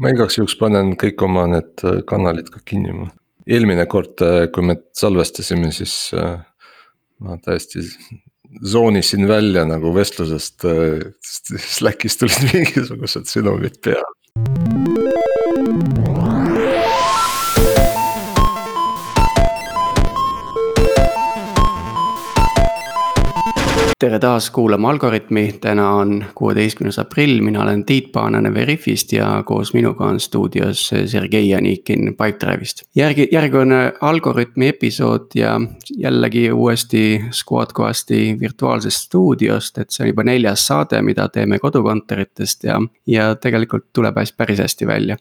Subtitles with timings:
[0.00, 3.08] ma igaks juhuks panen kõik oma need äh, kanalid ka kinni.
[3.46, 6.38] eelmine kord, äh, kui me salvestasime, siis äh,
[7.20, 7.84] ma täiesti
[8.64, 10.66] zoonisin välja nagu vestlusest,
[11.74, 14.10] Slackis tulid mingisugused sõnumid peale.
[24.04, 29.72] Tere taas kuulama Algorütmi, täna on kuueteistkümnes aprill, mina olen Tiit Paananen Veriffist ja koos
[29.74, 32.82] minuga on stuudios Sergei Anikin Pipedrive'ist.
[32.96, 35.60] järgi, järgmine Algorütmi episood ja
[35.96, 42.80] jällegi uuesti Squadcasti virtuaalsest stuudiost, et see on juba neljas saade, mida teeme kodukontoritest ja,
[43.06, 45.16] ja tegelikult tuleb hästi, päris hästi välja.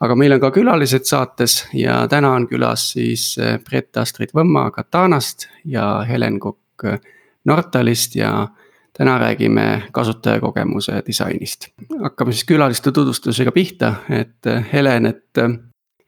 [0.00, 3.34] Aga meil on ka külalised saates ja täna on külas siis
[3.68, 6.88] Brett Astrid Võmma Katanast ja Helen Kokk
[7.44, 8.48] Nortalist ja
[8.98, 11.68] täna räägime kasutajakogemuse disainist.
[12.02, 15.56] hakkame siis külaliste tutvustusega pihta, et eh, Helen, et eh,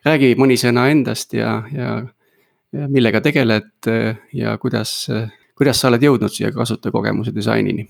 [0.04, 1.96] räägi mõni sõna endast ja, ja,
[2.72, 5.08] ja millega tegeled eh, ja kuidas,
[5.56, 7.88] kuidas sa oled jõudnud siia kasutajakogemuse disainini?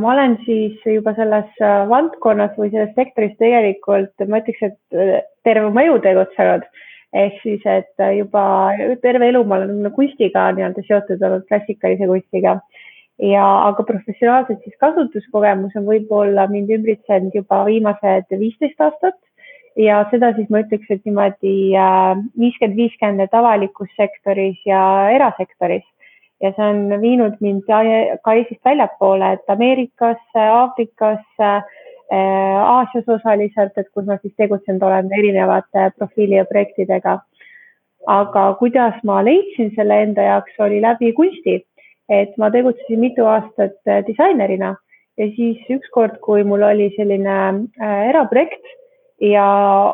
[0.00, 5.82] ma olen siis juba selles valdkonnas või selles sektoris tegelikult, ma ütleks, et terve oma
[5.84, 6.64] elu tegutsenud
[7.12, 8.44] ehk siis, et juba
[9.02, 12.60] terve elu ma olen kunstiga nii-öelda seotud olnud, klassikalise kunstiga.
[13.22, 19.18] ja, aga professionaalselt siis kasutuskogemus on võib-olla mind ümbritsenud juba viimased viisteist aastat
[19.78, 25.84] ja seda siis ma ütleks, et niimoodi äh, viiskümmend, viiskümmend, et avalikus sektoris ja erasektoris
[26.42, 31.62] ja see on viinud mind ka Eestist väljapoole, et Ameerikasse, Aafrikasse Äh,
[32.12, 37.20] Aasias osaliselt, et kus ma siis tegutsenud olen erinevate profiili ja projektidega.
[38.06, 41.60] aga kuidas ma leidsin selle enda jaoks, oli läbi kunsti,
[42.08, 44.74] et ma tegutsesin mitu aastat äh, disainerina
[45.18, 47.36] ja siis ükskord, kui mul oli selline
[47.80, 48.66] äh, eraprojekt
[49.22, 49.46] ja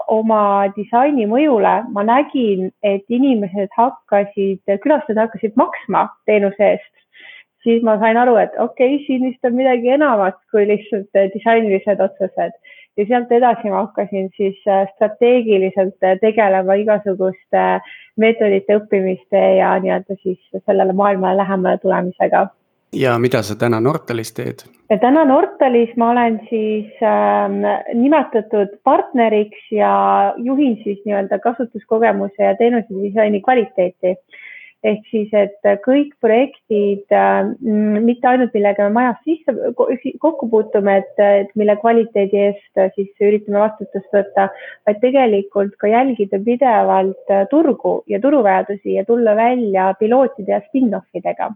[0.09, 0.43] oma
[0.77, 6.95] disaini mõjule ma nägin, et inimesed hakkasid, külastajad hakkasid maksma teenuse eest
[7.63, 11.31] siis ma sain aru, et okei okay,, siin vist on midagi enamat kui lihtsalt eh,
[11.35, 12.59] disainilised otsused
[12.99, 17.65] ja sealt edasi ma hakkasin siis eh, strateegiliselt eh, tegelema igasuguste
[18.19, 22.49] meetodite õppimiste ja nii-öelda siis sellele maailmale lähemale tulemisega.
[22.93, 24.65] ja mida sa täna Nortalis teed?
[25.01, 27.49] täna Nortalis ma olen siis äh,
[27.95, 34.17] nimetatud partneriks ja juhin siis nii-öelda kasutuskogemuse ja teenusedisaini kvaliteeti
[34.87, 37.49] ehk siis, et kõik projektid äh,,
[38.05, 39.55] mitte ainult millega me majas sisse
[40.23, 44.49] kokku puutume, et, et mille kvaliteedi eest äh, siis üritame vastutust võtta,
[44.87, 51.09] vaid tegelikult ka jälgida pidevalt äh, turgu ja turuvajadusi ja tulla välja pilootide ja spin-off
[51.15, 51.51] idega.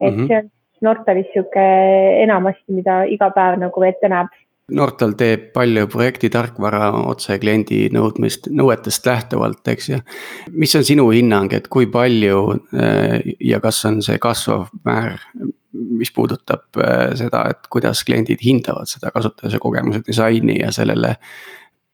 [0.00, 0.26] et mm -hmm.
[0.26, 0.50] see on
[0.82, 4.32] Nortalis niisugune enamasti, mida iga päev nagu ette näeb
[4.72, 9.98] Nortal teeb palju projektitarkvara otse kliendi nõudmist, nõuetest lähtuvalt, eks ju.
[10.52, 12.42] mis on sinu hinnang, et kui palju
[12.76, 15.20] äh, ja kas on see kasvav määr,
[15.72, 21.16] mis puudutab äh, seda, et kuidas kliendid hindavad seda kasutaja kogemuse disaini ja sellele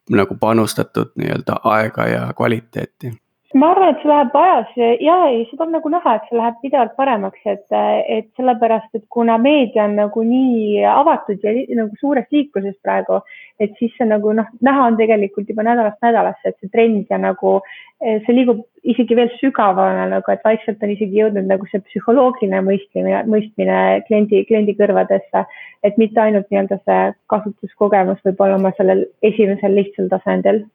[0.08, 3.12] nagu panustatud nii-öelda aega ja kvaliteeti
[3.54, 6.58] ma arvan, et see läheb ajas ja ei, seda on nagu näha, et see läheb
[6.60, 12.28] pidevalt paremaks, et, et sellepärast, et kuna meedia on nagu nii avatud ja nagu suures
[12.34, 13.22] liikluses praegu,
[13.56, 17.20] et siis see nagu noh, näha on tegelikult juba nädalast nädalasse, et see trend ja
[17.24, 17.56] nagu
[17.98, 23.24] see liigub isegi veel sügavamale nagu, et vaikselt on isegi jõudnud nagu see psühholoogiline mõistmine,
[23.32, 23.78] mõistmine
[24.10, 25.46] kliendi, kliendi kõrvadesse.
[25.82, 30.66] et mitte ainult nii-öelda see kasutuskogemus võib olla oma sellel esimesel lihtsal tasandil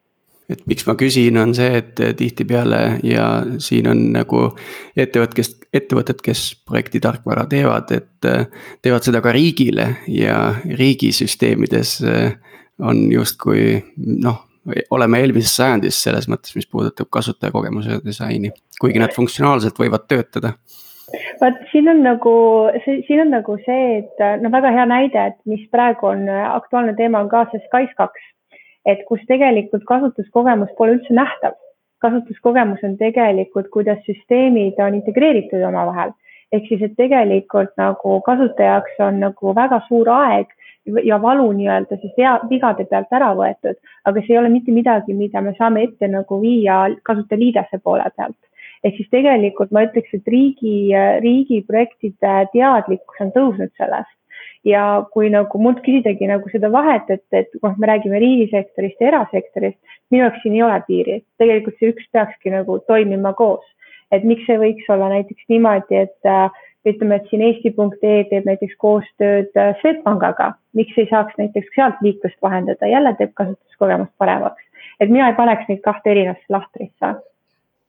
[0.52, 3.28] et miks ma küsin, on see, et tihtipeale ja
[3.64, 4.46] siin on nagu
[4.96, 8.30] ettevõtted, kes, ettevõtted, kes projekti tarkvara teevad, et
[8.84, 12.00] teevad seda ka riigile ja riigisüsteemides
[12.84, 13.78] on justkui
[14.24, 14.42] noh,
[14.92, 20.56] oleme eelmises sajandis selles mõttes, mis puudutab kasutajakogemuse disaini, kuigi nad funktsionaalselt võivad töötada.
[21.42, 22.34] Vaat siin on nagu,
[22.86, 27.22] siin on nagu see, et no väga hea näide, et mis praegu on aktuaalne teema,
[27.22, 28.32] on ka see SKAIS kaks
[28.86, 31.56] et kus tegelikult kasutuskogemus pole üldse nähtav.
[32.04, 36.12] kasutuskogemus on tegelikult, kuidas süsteemid on integreeritud omavahel.
[36.52, 40.48] ehk siis, et tegelikult nagu kasutaja jaoks on nagu väga suur aeg
[41.04, 45.14] ja valu nii-öelda siis vea, vigade pealt ära võetud, aga see ei ole mitte midagi,
[45.14, 48.38] mida me saame ette nagu viia kasutajaliidese poole pealt.
[48.84, 50.92] ehk siis tegelikult ma ütleks, et riigi,
[51.24, 54.18] riigiprojektide teadlikkus on tõusnud sellest
[54.68, 54.84] ja
[55.14, 59.80] kui nagu mult küsidagi nagu seda vahet, et, et noh, me räägime riigisektorist ja erasektorist,
[60.12, 63.66] minu jaoks siin ei ole piiri, tegelikult see üks peakski nagu toimima koos.
[64.14, 68.76] et miks ei võiks olla näiteks niimoodi, et äh, ütleme, et siin Eesti.ee teeb näiteks
[68.78, 74.62] koostööd äh, Swedbankaga, miks ei saaks näiteks sealt liiklust vahendada, jälle teeb kasutuskogemust paremaks.
[75.02, 77.16] Et mina ei paneks neid kahte erinevasse lahtrisse.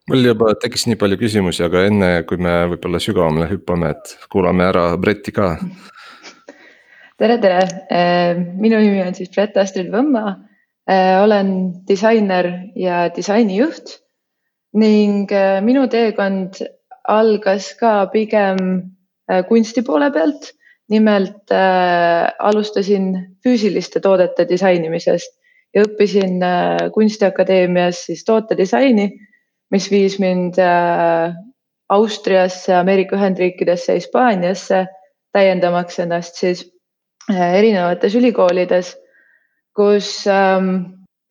[0.09, 4.67] Mul juba tekkis nii palju küsimusi, aga enne kui me võib-olla sügavamale hüppame, et kuulame
[4.69, 5.55] ära Bretti ka.
[7.19, 10.35] Tere, tere, äh, minu nimi on siis Brett Astrid Võmma.
[10.85, 11.49] Äh, olen
[11.87, 13.95] disainer ja disainijuht
[14.77, 16.59] ning äh, minu teekond
[17.09, 18.59] algas ka pigem
[19.49, 20.51] kunsti poole pealt.
[20.85, 23.07] nimelt alustasin
[23.41, 25.31] füüsiliste toodete disainimisest
[25.73, 26.43] ja õppisin
[26.93, 29.07] Kunstiakadeemias siis tootedisaini
[29.73, 30.59] mis viis mind
[31.89, 34.85] Austriasse, Ameerika Ühendriikidesse, Hispaaniasse,
[35.33, 36.61] täiendamaks ennast siis
[37.31, 38.93] erinevates ülikoolides,
[39.75, 40.69] kus ähm,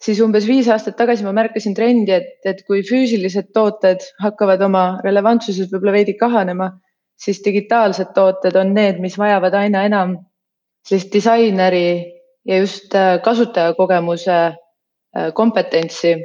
[0.02, 4.84] siis umbes viis aastat tagasi ma märkasin trendi, et, et kui füüsilised tooted hakkavad oma
[5.04, 6.72] relevantsuses võib-olla veidi kahanema,
[7.20, 10.18] siis digitaalsed tooted on need, mis vajavad aina enam
[10.84, 11.88] sellist disaineri
[12.44, 14.42] ja just äh, kasutajakogemuse
[15.34, 16.16] kompetentsi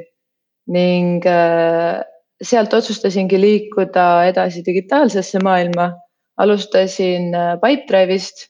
[0.70, 2.02] ning äh,
[2.42, 5.92] sealt otsustasingi liikuda edasi digitaalsesse maailma.
[6.40, 8.46] alustasin äh, Pipedrive'ist,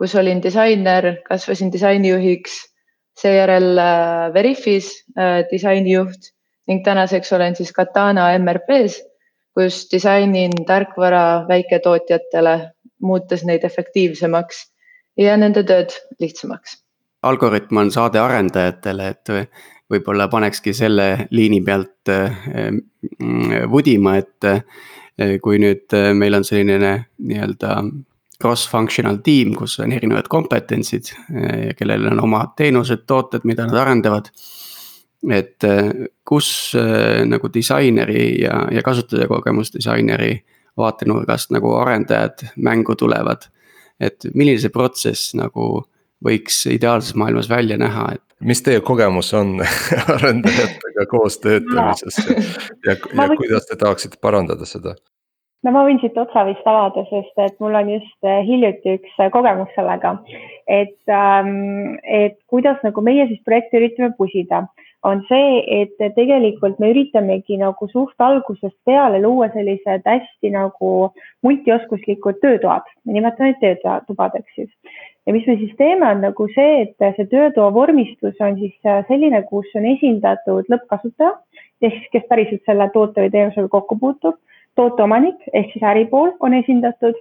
[0.00, 2.56] kus olin disainer, kasvasin disainijuhiks,
[3.20, 4.88] seejärel äh, Veriffis
[5.50, 6.30] disainijuht
[6.68, 9.02] ning tänaseks olen siis Katana MRP-s,
[9.58, 12.54] kus disainin tarkvara väiketootjatele,
[13.02, 14.62] muutes neid efektiivsemaks
[15.20, 15.92] ja nende tööd
[16.22, 16.78] lihtsamaks.
[17.22, 19.32] Algorütm on saade arendajatele, et
[19.90, 22.08] võib-olla panekski selle liini pealt
[23.68, 27.74] vudima, et kui nüüd meil on selline nii-öelda
[28.40, 34.32] cross-functional tiim, kus on erinevad kompetentsid, eh, kellel on omad teenused, tooted, mida nad arendavad.
[35.30, 35.60] et
[36.24, 36.72] kus
[37.28, 40.30] nagu disaineri ja, ja kasutajakogemusdisaineri
[40.80, 43.44] vaatenurgast nagu arendajad mängu tulevad.
[44.00, 45.84] et milline see protsess nagu
[46.24, 49.58] võiks ideaalses maailmas välja näha, et mis teie kogemus on
[50.16, 52.20] arendajatega koos töötamises
[52.86, 54.94] ja, ja kuidas te tahaksite parandada seda?
[55.64, 59.18] No ma võin siit otsa vist avada, sest et mul on just eh, hiljuti üks
[59.18, 60.14] eh, kogemus sellega,
[60.68, 64.64] et, ähm, et kuidas nagu meie siis projekti üritame pusida,
[65.06, 70.90] on see, et tegelikult me üritamegi nagu suht algusest peale luua sellised hästi nagu
[71.46, 74.72] multioskuslikud töötoad, nimetame neid töötubadeks siis.
[75.28, 79.00] Ja mis me siis teeme, on nagu see, et see töötoa vormistus on siis äh,
[79.08, 81.36] selline, kus on esindatud lõppkasutaja
[81.80, 84.36] ehk siis, kes päriselt selle toote või teenusega kokku puutub,
[84.78, 87.16] tooteomanik ehk siis äripool on esindatud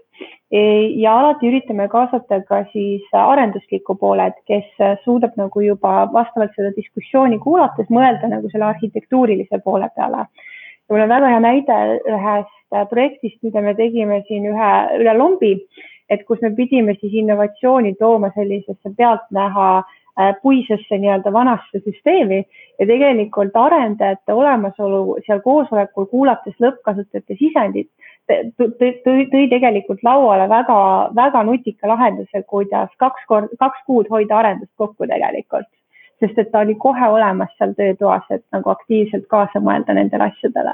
[0.51, 0.61] e,
[1.01, 6.71] ja alati üritame kaasata ka siis arendusliku poole, et kes suudab nagu juba vastavalt seda
[6.77, 10.25] diskussiooni kuulates mõelda nagu selle arhitektuurilise poole peale.
[10.25, 11.79] ja mul on väga hea näide
[12.15, 15.55] ühest projektist, mida me tegime siin ühe üle lombi
[16.09, 19.98] et kus me pidime siis innovatsiooni tooma sellisesse pealtnäha äh,
[20.41, 22.43] puisesse nii-öelda vanasse süsteemi
[22.79, 27.89] ja tegelikult arendajate olemasolu seal koosolekul, kuulates lõppkasutajate sisendit,
[28.29, 35.67] tõi tegelikult lauale väga-väga nutika lahenduse, kuidas kaks korda, kaks kuud hoida arendust kokku tegelikult.
[36.19, 40.73] sest et ta oli kohe olemas seal töötoas, et nagu aktiivselt kaasa mõelda nendele asjadele.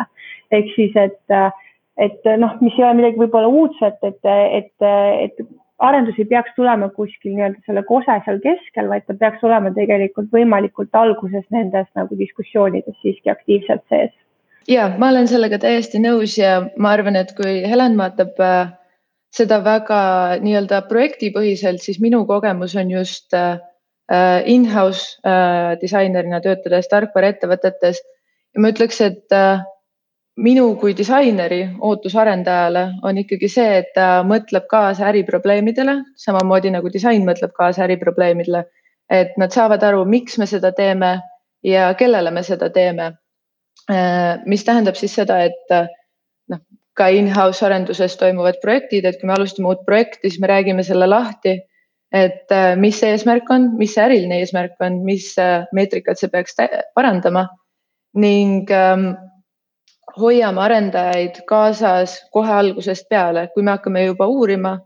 [0.51, 1.51] ehk siis, et äh,
[1.97, 4.87] et noh, mis ei ole midagi võib-olla uudset, et, et,
[5.25, 5.45] et
[5.83, 10.31] arendus ei peaks tulema kuskil nii-öelda selle kose seal keskel, vaid ta peaks olema tegelikult
[10.33, 14.13] võimalikult alguses nendes nagu diskussioonides siiski aktiivselt sees.
[14.71, 18.73] ja ma olen sellega täiesti nõus ja ma arvan, et kui Helen vaatab äh,
[19.35, 20.01] seda väga
[20.43, 23.59] nii-öelda projektipõhiselt, siis minu kogemus on just äh,
[24.45, 29.35] in-house äh, disainerina töötades tarkvaraettevõtetes ja ma ütleks, et
[30.35, 36.91] minu kui disaineri ootus arendajale on ikkagi see, et ta mõtleb kaasa äriprobleemidele, samamoodi nagu
[36.91, 38.65] disain mõtleb kaasa äriprobleemidele.
[39.09, 41.19] et nad saavad aru, miks me seda teeme
[41.63, 43.11] ja kellele me seda teeme.
[43.91, 45.85] Äh, mis tähendab siis seda, et äh,
[46.49, 46.61] noh,
[46.97, 51.07] ka in-house arenduses toimuvad projektid, et kui me alustame uut projekti, siis me räägime selle
[51.07, 51.59] lahti.
[52.15, 55.35] et äh, mis see eesmärk on, mis see äriline eesmärk on, mis
[55.73, 56.55] meetrikat see peaks
[56.95, 57.47] parandama
[58.15, 59.09] ning ähm,
[60.19, 64.77] hoiame arendajaid kaasas kohe algusest peale, kui me hakkame juba uurima,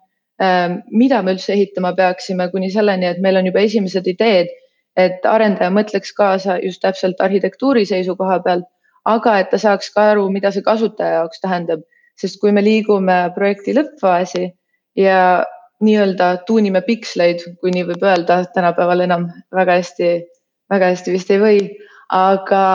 [0.41, 4.49] ähm, mida me üldse ehitama peaksime, kuni selleni, et meil on juba esimesed ideed,
[4.97, 8.65] et arendaja mõtleks kaasa just täpselt arhitektuuri seisukoha pealt,
[9.05, 11.85] aga et ta saaks ka aru, mida see kasutaja jaoks tähendab,
[12.19, 14.49] sest kui me liigume projekti lõppfaasi
[14.99, 15.19] ja
[15.85, 20.09] nii-öelda tuunime piksleid, kui nii võib öelda, tänapäeval enam väga hästi,
[20.73, 21.61] väga hästi vist ei või,
[22.11, 22.65] aga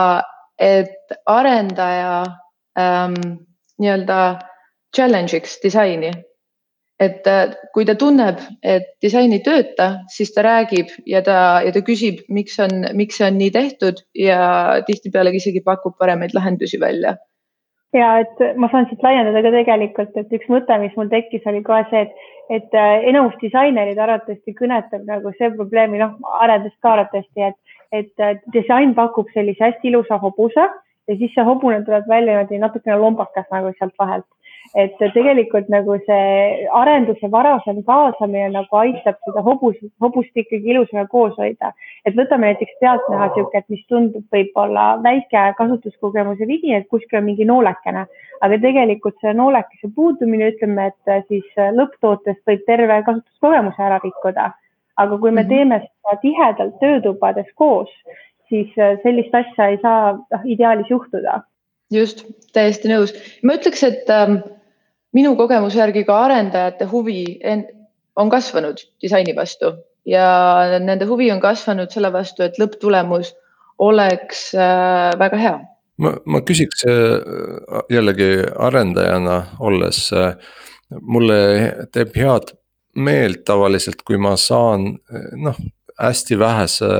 [0.57, 2.23] et arendaja
[2.79, 3.19] ähm,
[3.79, 4.19] nii-öelda
[4.95, 6.11] challenge'iks disaini.
[6.99, 11.73] et äh, kui ta tunneb, et disain ei tööta, siis ta räägib ja ta, ja
[11.75, 14.37] ta küsib, miks on, miks see on nii tehtud ja
[14.87, 17.17] tihtipeale isegi pakub paremaid lahendusi välja.
[17.93, 21.61] ja et ma saan siit laiendada ka tegelikult, et üks mõte, mis mul tekkis, oli
[21.67, 26.95] kohe see, et, et äh, enamus disainerid arvatavasti kõnetab nagu see probleemi, noh, arendust ka
[26.95, 30.69] arvatavasti, et, et äh, disain pakub sellise hästi ilusa hobuse
[31.07, 34.29] ja siis see hobune tuleb välja niimoodi natukene lombakas nagu sealt vahelt
[34.73, 41.35] et tegelikult nagu see arenduse varasem kaasamine nagu aitab seda hobust, hobust ikkagi ilusana koos
[41.37, 41.71] hoida.
[42.05, 47.27] et võtame näiteks pealtnäha sihuke, et mis tundub võib-olla väike kasutuskogemuse vigi, et kuskil on
[47.29, 48.05] mingi noolekene,
[48.41, 54.51] aga tegelikult selle noolekese puudumine, ütleme, et siis lõpptootest võib terve kasutuskogemuse ära rikkuda.
[54.97, 55.49] aga kui me -hmm.
[55.49, 57.89] teeme seda tihedalt töötubades koos,
[58.49, 58.71] siis
[59.03, 61.41] sellist asja ei saa noh, ideaalis juhtuda
[61.93, 63.13] just, täiesti nõus.
[63.43, 64.39] ma ütleks, et ähm,
[65.15, 67.23] minu kogemuse järgi ka arendajate huvi
[68.15, 69.75] on kasvanud disaini vastu
[70.07, 73.33] ja nende huvi on kasvanud selle vastu, et lõpptulemus
[73.81, 75.55] oleks äh, väga hea.
[75.97, 80.35] ma, ma küsiks äh, jällegi arendajana olles, äh,
[81.01, 81.39] mulle
[81.93, 82.53] teeb head
[82.95, 84.93] meelt tavaliselt, kui ma saan
[85.35, 85.57] noh,
[85.99, 86.91] hästi vähese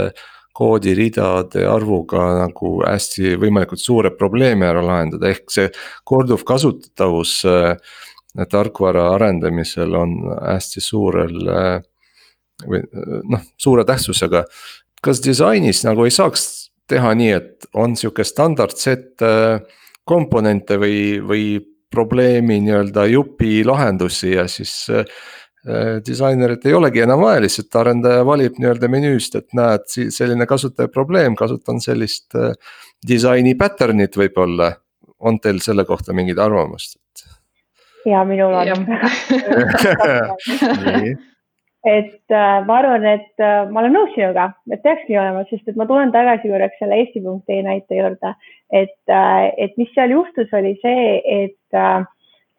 [0.55, 5.67] koodiridade arvuga nagu hästi võimalikult suure probleemi ära lahendada, ehk see
[6.07, 7.75] korduvkasutatavus äh,
[8.51, 11.77] tarkvara arendamisel on hästi suurel äh,
[12.65, 12.81] või
[13.31, 14.45] noh, suure tähtsusega.
[15.03, 19.21] kas disainis nagu ei saaks teha nii, et on sihuke standardset
[20.07, 21.45] komponente või, või
[21.91, 24.87] probleemi nii-öelda jupi lahendusi ja siis
[26.05, 31.33] disainerit ei olegi enam vaja, lihtsalt arendaja valib nii-öelda menüüst, et näed, selline kasutaja probleem,
[31.35, 32.35] kasutan sellist
[33.07, 34.73] disaini pattern'it võib-olla.
[35.19, 36.99] on teil selle kohta mingit arvamust?
[38.05, 38.65] ja minul on
[41.85, 45.77] et äh, ma arvan, et äh, ma olen nõus sinuga, et peakski olema, sest et
[45.77, 48.33] ma tulen tagasi korraks selle eesti.ee näite juurde,
[48.73, 52.07] et äh,, et mis seal juhtus, oli see, et äh,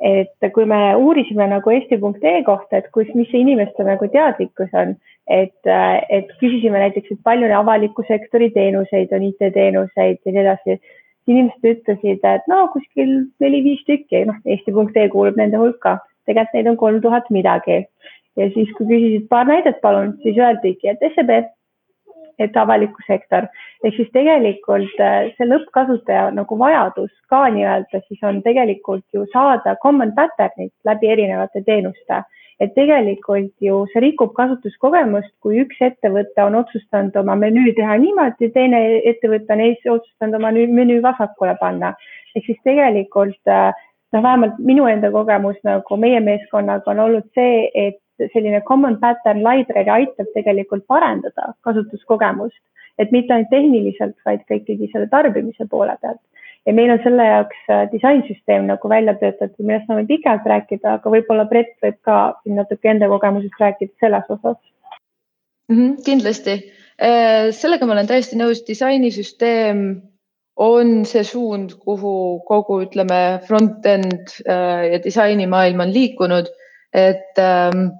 [0.00, 4.94] et kui me uurisime nagu eesti.ee kohta, et kus, mis see inimeste nagu teadlikkus on,
[5.26, 5.70] et,
[6.10, 10.78] et küsisime näiteks, et palju avaliku sektori teenuseid on, IT-teenuseid ja nii edasi
[11.26, 15.98] inimesed ütlesid, et no kuskil neli-viis tükki, noh, Eesti.ee kuulub nende hulka,
[16.28, 17.84] tegelikult neid on kolm tuhat midagi.
[18.36, 21.30] ja siis, kui küsisid paar näidet, palun, siis öeldigi, et SEB,
[22.38, 23.48] et avaliku sektor
[23.84, 29.76] ehk siis tegelikult äh, see lõppkasutaja nagu vajadus ka nii-öelda siis on tegelikult ju saada
[29.82, 32.22] common pattern'id läbi erinevate teenuste
[32.60, 38.48] et tegelikult ju see rikub kasutuskogemust, kui üks ettevõte on otsustanud oma menüü teha niimoodi,
[38.54, 39.64] teine ettevõte on
[39.98, 41.92] otsustanud oma menüü vasakule panna.
[42.36, 43.72] ehk siis tegelikult äh,
[44.12, 48.00] noh, vähemalt minu enda kogemus nagu meie meeskonnaga on olnud see, et
[48.32, 52.58] selline common pattern library aitab tegelikult parendada kasutuskogemust,
[52.98, 56.22] et mitte ainult tehniliselt, vaid ka ikkagi selle tarbimise poole pealt.
[56.66, 61.12] Ja meil on selle jaoks äh, disainsüsteem nagu välja töötatud, millest võin pikalt rääkida, aga
[61.12, 64.58] võib-olla Brett võib ka siin natuke enda kogemusest rääkida selles osas.
[65.70, 65.76] Mm.
[65.76, 66.56] -hmm, kindlasti,
[66.98, 69.86] äh, sellega ma olen täiesti nõus, disainisüsteem
[70.56, 76.48] on see suund, kuhu kogu, ütleme, front-end äh, ja disainimaailm on liikunud,
[76.96, 77.90] et ähm,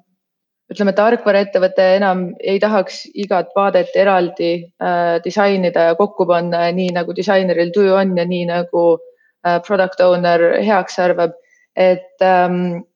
[0.72, 4.50] ütleme, tarkvaraettevõte enam ei tahaks igat vaadet eraldi
[4.82, 10.02] äh, disainida ja kokku panna nii nagu disaineril tuju on ja nii nagu äh, product
[10.02, 11.38] owner heaks arvab.
[11.76, 12.86] et ähm,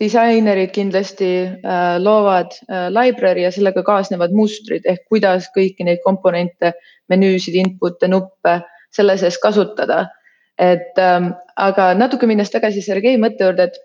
[0.00, 6.74] disainerid kindlasti äh, loovad äh, library ja sellega kaasnevad mustrid ehk kuidas kõiki neid komponente,
[7.08, 8.60] menüüsid, input'e, nuppe
[8.94, 10.06] selle sees kasutada.
[10.58, 13.76] et ähm, aga natuke minnes tagasi Sergei mõtte juurde, et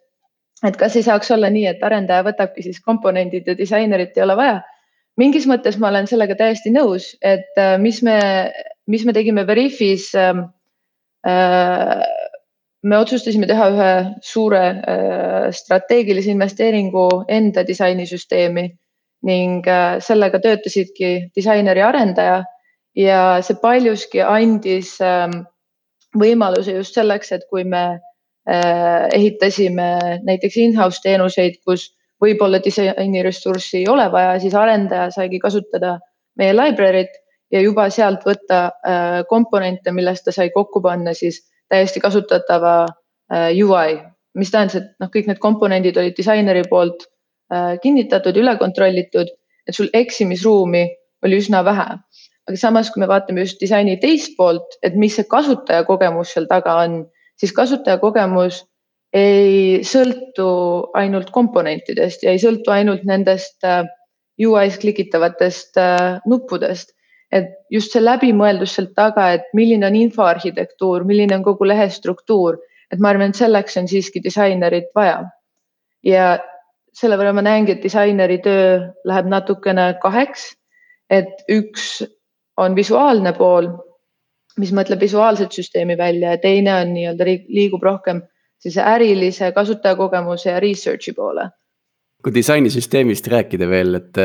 [0.68, 4.38] et kas ei saaks olla nii, et arendaja võtabki siis komponendid ja disainerit ei ole
[4.40, 4.62] vaja.
[5.18, 8.18] mingis mõttes ma olen sellega täiesti nõus, et äh, mis me,
[8.88, 10.48] mis me tegime Veriffis ähm,
[11.28, 12.02] äh,.
[12.84, 13.92] me otsustasime teha ühe
[14.22, 18.66] suure äh, strateegilise investeeringu enda disainisüsteemi
[19.24, 22.44] ning äh, sellega töötasidki disainer ja arendaja
[22.96, 25.30] ja see paljuski andis äh,
[26.18, 28.13] võimaluse just selleks, et kui me Äh,
[28.46, 31.86] ehitasime näiteks in-house teenuseid, kus
[32.24, 35.98] võib-olla disainiressurssi ei ole vaja, siis arendaja saigi kasutada
[36.40, 37.16] meie library't
[37.54, 43.50] ja juba sealt võtta äh, komponente, millest ta sai kokku panna siis täiesti kasutatava äh,
[43.56, 44.00] UI,
[44.40, 47.08] mis tähendas, et noh, kõik need komponendid olid disaineri poolt
[47.84, 49.28] kinnitatud, üle kontrollitud,
[49.68, 50.88] et sul eksimisruumi
[51.24, 52.00] oli üsna vähe.
[52.48, 56.74] aga samas, kui me vaatame just disaini teist poolt, et mis see kasutajakogemus seal taga
[56.82, 57.04] on
[57.40, 58.64] siis kasutajakogemus
[59.14, 60.48] ei sõltu
[60.98, 63.84] ainult komponentidest ja ei sõltu ainult nendest äh,
[64.42, 66.94] UI-s klikitavatest äh, nuppudest.
[67.34, 72.60] et just see läbimõeldus sealt taga, et milline on infoarhitektuur, milline on kogu lehe struktuur,
[72.94, 75.24] et ma arvan, et selleks on siiski disainerit vaja.
[76.06, 76.28] ja
[76.94, 80.52] selle võrra ma näengi, et disaineri töö läheb natukene kaheks,
[81.10, 82.04] et üks
[82.58, 83.72] on visuaalne pool,
[84.60, 88.22] mis mõtleb visuaalset süsteemi välja ja teine on nii-öelda liigub rohkem
[88.60, 91.50] siis ärilise kasutajakogemuse ja research'i poole
[92.24, 94.20] kui disainisüsteemist rääkida veel, et,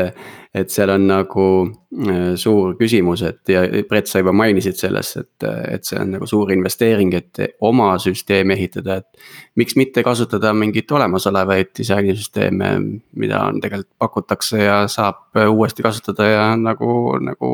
[0.55, 5.47] et seal on nagu äh, suur küsimus, et ja Brett, sa juba mainisid sellest, et,
[5.75, 9.27] et see on nagu suur investeering, et oma süsteemi ehitada, et.
[9.59, 12.71] miks mitte kasutada mingeid olemasolevaid disainisüsteeme,
[13.19, 17.51] mida on tegelikult pakutakse ja saab uuesti kasutada ja nagu, nagu.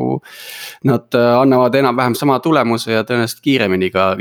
[0.86, 4.12] Nad annavad enam-vähem sama tulemuse ja tõenäoliselt kiiremini ka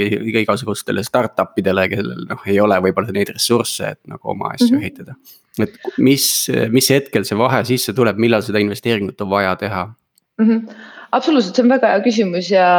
[0.41, 4.79] igasugustele startup idele, kellel noh, ei ole võib-olla neid ressursse, et nagu oma asju mm
[4.79, 4.85] -hmm.
[4.85, 6.25] ehitada et mis,
[6.73, 10.47] mis hetkel see vahe sisse tuleb, millal seda investeeringut on vaja teha mm?
[10.49, 10.75] -hmm.
[11.11, 12.69] absoluutselt, see on väga hea küsimus ja,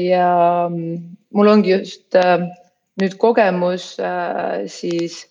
[0.00, 0.30] ja
[0.70, 2.48] mul ongi just äh,
[3.00, 5.26] nüüd kogemus äh, siis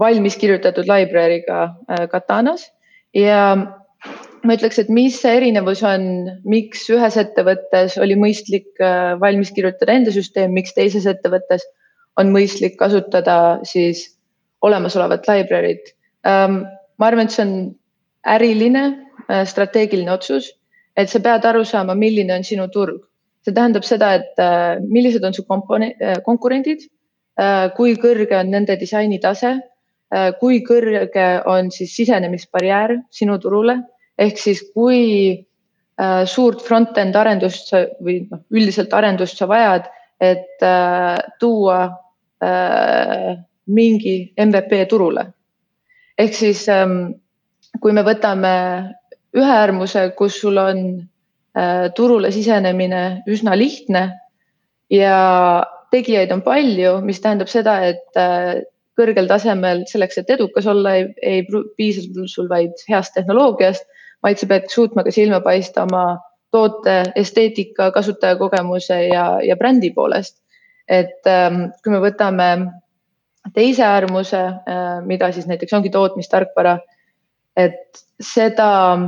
[0.00, 1.60] valmis kirjutatud library'ga
[1.90, 2.64] äh, Katanas
[3.14, 3.56] ja
[4.42, 6.04] ma ütleks, et mis see erinevus on,
[6.48, 11.66] miks ühes ettevõttes oli mõistlik äh, valmis kirjutada enda süsteem, miks teises ettevõttes
[12.20, 13.36] on mõistlik kasutada
[13.68, 14.06] siis
[14.62, 17.54] olemasolevat library't ma arvan, et see on
[18.26, 18.84] äriline,
[19.28, 20.52] äh, strateegiline otsus,
[20.96, 23.02] et sa pead aru saama, milline on sinu turg.
[23.42, 26.88] see tähendab seda, et äh, millised on su kompone-, äh, konkurendid,
[27.76, 29.54] kui kõrge on nende disaini tase,
[30.38, 33.78] kui kõrge on siis sisenemisbarjäär sinu turule,
[34.20, 35.40] ehk siis kui
[36.28, 37.72] suurt front-end arendust
[38.04, 39.88] või noh, üldiselt arendust sa vajad,
[40.20, 40.60] et
[41.40, 41.80] tuua
[43.72, 45.24] mingi MVP turule
[46.18, 47.14] ehk siis ähm,
[47.80, 48.54] kui me võtame
[49.36, 50.82] ühe äärmuse, kus sul on
[51.56, 54.04] äh, turule sisenemine üsna lihtne
[54.92, 55.22] ja
[55.92, 58.60] tegijaid on palju, mis tähendab seda, et äh,
[58.98, 63.88] kõrgel tasemel selleks, et edukas olla, ei, ei piisa sul vaid heast tehnoloogiast,
[64.22, 66.04] vaid sa pead suutma ka silma paista oma
[66.52, 70.38] toote esteetika, kasutajakogemuse ja, ja brändi poolest.
[70.88, 72.46] et ähm, kui me võtame
[73.54, 76.78] teise äärmuse, äh, mida siis näiteks ongi tootmistarkvara.
[77.56, 78.98] et seda,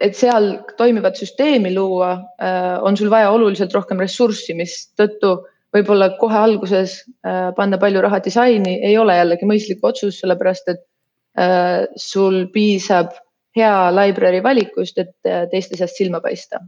[0.00, 0.44] et seal
[0.78, 5.32] toimivat süsteemi luua, äh, on sul vaja oluliselt rohkem ressurssi, mistõttu
[5.74, 10.86] võib-olla kohe alguses äh, panna palju raha disaini ei ole jällegi mõistlik otsus, sellepärast et
[11.96, 13.12] sul piisab
[13.56, 16.58] hea library valikust, et teiste seast silma paista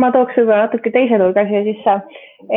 [0.00, 1.96] ma tooks võib-olla natuke teise nurga siia sisse,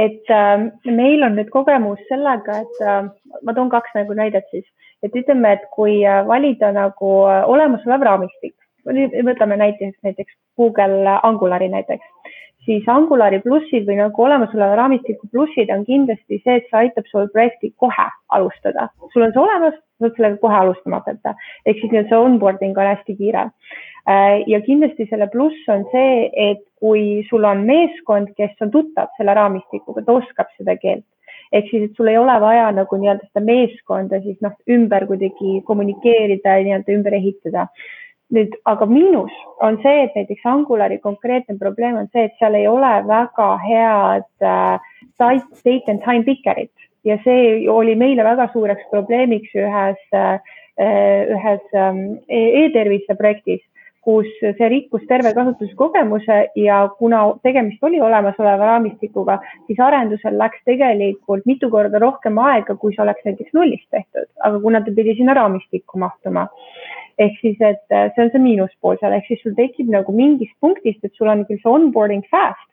[0.06, 3.02] et äh, meil on nüüd kogemus sellega, et äh,
[3.44, 4.66] ma toon kaks nagu näidet siis,
[5.04, 8.56] et ütleme, et kui äh, valida nagu äh, olemasolev raamistik,
[9.24, 12.34] võtame näiteks, näiteks Google Angulari näiteks,
[12.66, 17.30] siis Angulari plussid või nagu olemasoleva raamistiku plussid on kindlasti see, et see aitab sul
[17.36, 18.90] projekti kohe alustada.
[19.14, 21.34] sul on see olemas, sa saad sellega kohe alustama hakata,
[21.66, 23.48] ehk siis nii-öelda see onboarding on hästi kiire.
[24.04, 29.12] Äh, ja kindlasti selle pluss on see, et kui sul on meeskond, kes on tuttav
[29.18, 31.06] selle raamistikuga, ta oskab seda keelt,
[31.56, 35.62] ehk siis, et sul ei ole vaja nagu nii-öelda seda meeskonda siis noh, ümber kuidagi
[35.70, 37.68] kommunikeerida ja nii-öelda ümber ehitada.
[38.34, 42.66] nüüd, aga miinus on see, et näiteks Angulari konkreetne probleem on see, et seal ei
[42.68, 44.80] ole väga head äh,
[45.20, 50.40] date and time picker'it ja see oli meile väga suureks probleemiks ühes äh,
[50.80, 53.62] ühes ähm, e-tervise projektis
[54.04, 59.38] kus see rikkus terve kasutuskogemuse ja kuna tegemist oli olemasoleva raamistikuga,
[59.68, 64.60] siis arendusel läks tegelikult mitu korda rohkem aega, kui see oleks näiteks nullist tehtud, aga
[64.66, 66.50] kuna ta pidi sinna raamistikku mahtuma.
[67.22, 71.04] ehk siis, et see on see miinuspool seal, ehk siis sul tekib nagu mingist punktist,
[71.06, 72.66] et sul on küll see onboarding fast,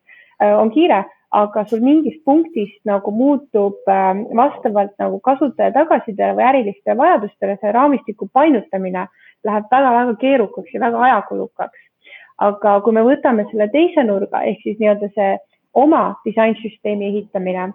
[0.42, 6.46] äh, on kiire, aga sul mingist punktist nagu muutub äh, vastavalt nagu kasutaja tagasisidele või
[6.48, 9.06] ärilistele vajadustele see raamistiku painutamine
[9.46, 11.78] läheb väga-väga keerukaks ja väga ajakulukaks.
[12.40, 15.32] aga kui me võtame selle teise nurga ehk siis nii-öelda see
[15.74, 17.66] oma disainsüsteemi ehitamine,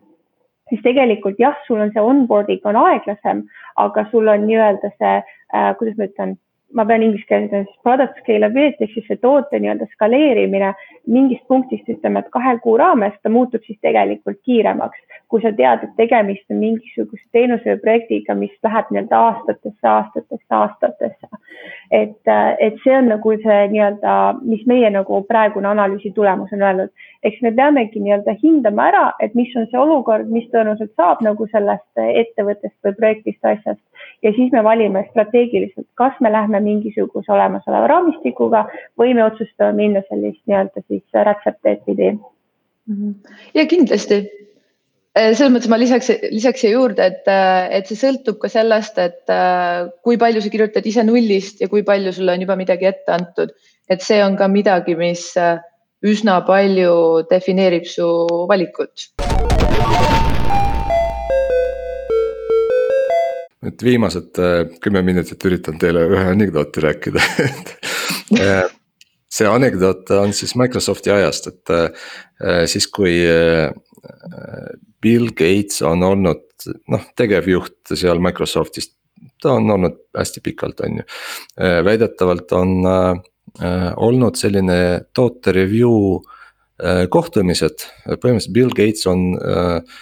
[0.70, 3.44] siis tegelikult jah, sul on see onboarding on aeglasem,
[3.78, 6.36] aga sul on nii-öelda see äh,, kuidas ma ütlen
[6.73, 10.71] ma pean inglise keeles ütlema siis product scalability ehk siis see toote nii-öelda skaleerimine
[11.08, 14.99] mingist punktist ütleme, et kahe kuu raames ta muutub siis tegelikult kiiremaks.
[15.30, 20.51] kui sa tead, et tegemist on mingisuguse teenuse või projektiga, mis läheb nii-öelda aastatesse, aastatesse,
[20.58, 21.30] aastatesse.
[21.91, 22.30] et,
[22.67, 24.13] et see on nagu see nii-öelda,
[24.45, 26.93] mis meie nagu praegune analüüsi tulemus on öelnud.
[27.23, 31.47] eks me peamegi nii-öelda hindama ära, et mis on see olukord, mis tõenäoliselt saab nagu
[31.51, 33.82] sellest ettevõttest või projektist asjast
[34.23, 38.65] ja siis me valime strateegiliselt, kas me lähme mingisuguse olemasoleva raamistikuga
[38.99, 42.15] või me otsustame minna sellist nii-öelda siis rätsepteed pidi.
[42.86, 43.13] Mhm.
[43.53, 44.23] ja kindlasti
[45.15, 48.99] Äh, selles mõttes ma lisaks, lisaks siia juurde, et, äh, et see sõltub ka sellest,
[48.99, 52.91] et äh, kui palju sa kirjutad ise nullist ja kui palju sulle on juba midagi
[52.91, 53.55] ette antud.
[53.88, 55.27] et see on ka midagi, mis
[56.01, 58.08] üsna palju defineerib su
[58.49, 59.12] valikut.
[63.65, 64.39] Et viimased
[64.84, 67.23] kümme minutit üritan teile ühe anekdooti rääkida
[69.36, 71.73] see anekdoot on siis Microsofti ajast, et
[72.71, 73.17] siis kui
[75.06, 76.45] Bill Gates on olnud
[76.91, 78.95] noh, tegevjuht seal Microsoftist,
[79.41, 81.06] ta on olnud hästi pikalt, on ju.
[81.62, 84.78] Äh, väidetavalt on äh, olnud selline
[85.13, 86.17] toote review
[86.82, 89.99] äh, kohtumised, põhimõtteliselt Bill Gates on äh,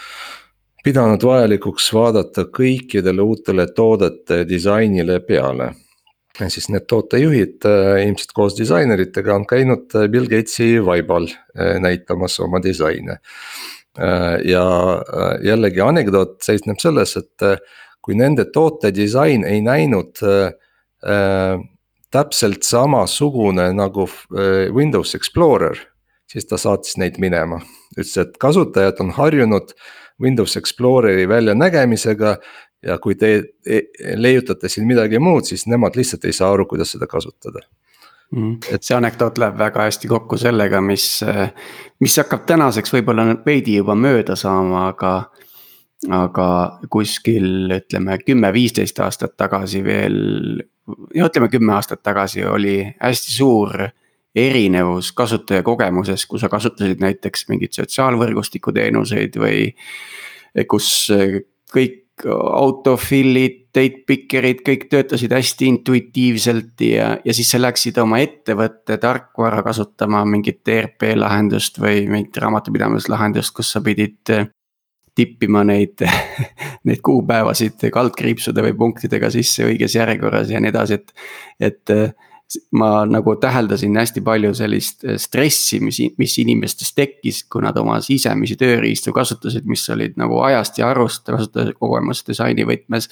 [0.84, 5.74] pidanud vajalikuks vaadata kõikidele uutele toodete disainile peale.
[6.48, 12.40] siis need tootejuhid äh, ilmselt koos disaineritega on käinud äh, Bill Gatesi vaibal äh, näitamas
[12.40, 13.20] oma disaine
[14.00, 14.66] Äh, ja
[14.98, 17.60] äh, jällegi anekdoot seisneb selles, et äh,
[18.02, 21.60] kui nende toote disain ei näinud äh,
[22.14, 24.08] täpselt samasugune nagu
[24.74, 25.78] Windows Explorer,
[26.30, 27.60] siis ta saatis neid minema.
[27.94, 29.74] ütles, et kasutajad on harjunud
[30.22, 32.36] Windows Exploreri väljanägemisega
[32.84, 33.34] ja kui te
[33.66, 33.82] e,
[34.16, 37.64] leiutate siin midagi muud, siis nemad lihtsalt ei saa aru, kuidas seda kasutada
[38.34, 38.58] Mm.
[38.74, 41.06] et see anekdoot läheb väga hästi kokku sellega, mis,
[42.02, 45.14] mis hakkab tänaseks võib-olla veidi juba mööda saama, aga.
[46.04, 46.46] aga
[46.92, 50.18] kuskil ütleme kümme-viisteist aastat tagasi veel,
[51.16, 53.86] ja ütleme kümme aastat tagasi oli hästi suur
[54.36, 59.68] erinevus kasutajakogemuses, kui sa kasutasid näiteks mingeid sotsiaalvõrgustiku teenuseid või
[60.70, 60.88] kus
[61.74, 69.00] kõik autofill'id, date picker'id, kõik töötasid hästi intuitiivselt ja, ja siis sa läksid oma ettevõtte
[69.02, 74.46] tarkvara kasutama mingit ERP lahendust või mingit raamatupidamislahendust, kus sa pidid äh,
[75.16, 76.06] tippima neid
[76.88, 81.18] neid kuupäevasid kaldkriipsude või punktidega sisse õiges järjekorras ja nii edasi, et,
[81.72, 82.14] et äh,
[82.72, 88.00] ma nagu täheldasin hästi palju sellist äh, stressi, mis, mis inimestes tekkis, kui nad oma
[88.04, 93.10] sisemisi tööriistu kasutasid, mis olid nagu ajast ja arust kasutaja kogemus disaini võtmes.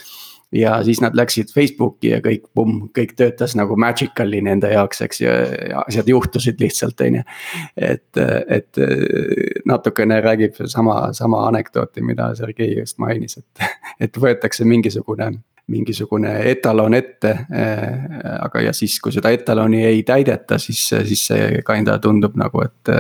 [0.51, 5.21] ja siis nad läksid Facebooki ja kõik, pumm, kõik töötas nagu magically nende jaoks, eks
[5.21, 5.35] ju,
[5.69, 7.23] ja asjad juhtusid lihtsalt, on ju.
[7.77, 8.81] et, et
[9.65, 13.71] natukene räägib sama, sama anekdooti, mida Sergei just mainis, et,
[14.09, 15.31] et võetakse mingisugune
[15.71, 17.31] mingisugune etalon ette.
[17.53, 18.07] Äh,
[18.41, 22.91] aga, ja siis, kui seda etaloni ei täideta, siis, siis see kinda tundub nagu, et,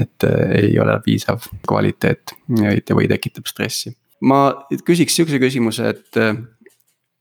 [0.00, 0.28] et
[0.60, 2.36] ei ole piisav kvaliteet
[2.94, 3.94] või tekitab stressi.
[4.24, 6.20] ma küsiks sihukese küsimuse, et,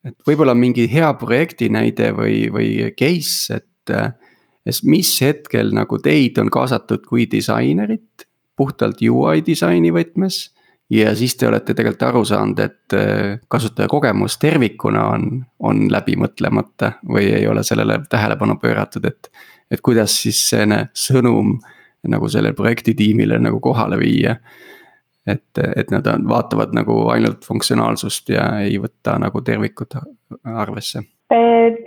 [0.07, 3.95] et võib-olla mingi hea projekti näide või, või case, et.
[4.87, 8.23] mis hetkel nagu teid on kaasatud kui disainerit
[8.55, 10.53] puhtalt UI disaini võtmes
[10.89, 16.93] ja siis te olete tegelikult aru saanud, et äh, kasutajakogemus tervikuna on, on läbi mõtlemata
[17.09, 19.31] või ei ole sellele tähelepanu pööratud, et.
[19.71, 21.57] et kuidas siis see sõnum
[22.07, 24.35] nagu sellele projektitiimile nagu kohale viia.
[25.27, 29.95] et, et nad on, vaatavad nagu ainult funktsionaalsust ja ei võta nagu tervikut
[30.43, 31.03] arvesse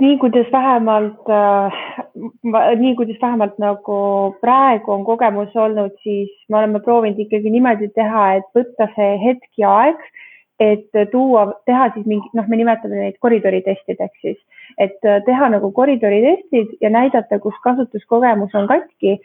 [0.01, 1.73] nii kuidas vähemalt, äh,
[2.81, 3.96] nii kuidas vähemalt nagu
[4.40, 9.50] praegu on kogemus olnud, siis me oleme proovinud ikkagi niimoodi teha, et võtta see hetk
[9.61, 10.05] ja aeg,
[10.61, 14.38] et tuua, teha siis mingi, noh, me nimetame neid koridoritestideks siis,
[14.81, 19.18] et teha nagu koridoritestid ja näidata, kus kasutuskogemus on katki,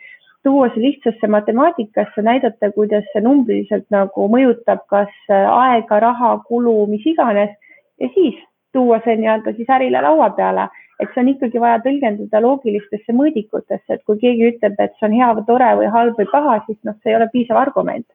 [0.44, 7.06] tuua see lihtsasse matemaatikasse, näidata, kuidas see numbriliselt nagu mõjutab, kas aega, raha, kulu, mis
[7.08, 7.54] iganes
[8.00, 8.36] ja siis
[8.72, 10.68] tuua see nii-öelda siis ärile laua peale,
[11.00, 15.16] et see on ikkagi vaja tõlgendada loogilistesse mõõdikutesse, et kui keegi ütleb, et see on
[15.16, 18.06] hea või tore või halb või paha, siis noh, see ei ole piisav argument.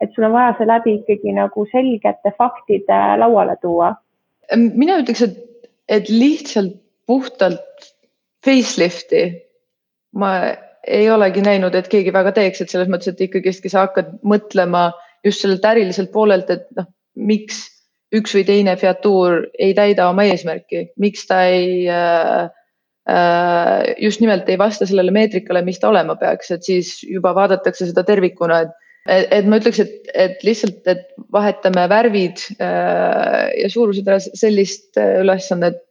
[0.00, 3.94] et sul on vaja see läbi ikkagi nagu selgete faktide lauale tuua.
[4.52, 7.92] mina ütleks, et, et lihtsalt puhtalt
[8.44, 9.24] facelift'i
[10.14, 10.30] ma
[10.86, 14.90] ei olegi näinud, et keegi väga teeks, et selles mõttes, et ikkagistki sa hakkad mõtlema
[15.26, 17.64] just sellelt äriliselt poolelt, et noh, miks
[18.14, 22.48] üks või teine featuur ei täida oma eesmärki, miks ta ei äh,
[23.10, 27.88] äh, just nimelt ei vasta sellele meetrikale, mis ta olema peaks, et siis juba vaadatakse
[27.90, 28.74] seda tervikuna, et
[29.06, 34.98] et, et ma ütleks, et, et lihtsalt, et vahetame värvid äh, ja suurused ära sellist
[34.98, 35.82] äh, ülesannet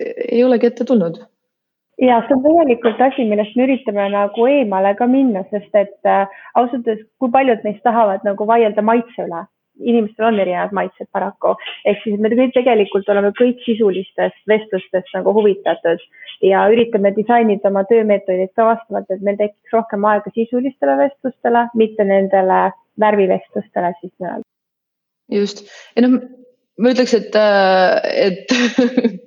[0.00, 1.16] ei olegi ette tulnud
[2.00, 6.26] ja see on tegelikult asi, millest me üritame nagu eemale ka minna, sest et äh,
[6.54, 9.44] ausalt öeldes, kui paljud neist tahavad nagu vaielda maitse üle.
[9.80, 11.54] Inimestel on erinevad maitsed paraku,
[11.88, 16.02] ehk siis me kõik tegelikult oleme kõik sisulistest vestlustest nagu huvitatud
[16.46, 22.06] ja üritame disainida oma töömeetodeid ka vastavalt, et meil tekiks rohkem aega sisulistele vestlustele, mitte
[22.06, 22.60] nendele
[23.00, 24.46] värvivestlustele siis nii-öelda.
[25.30, 25.66] just,
[25.96, 26.20] ja noh,
[26.80, 28.56] ma ütleks, et, äh, et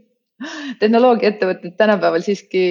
[0.81, 2.65] tehnoloogiaettevõtted tänapäeval siiski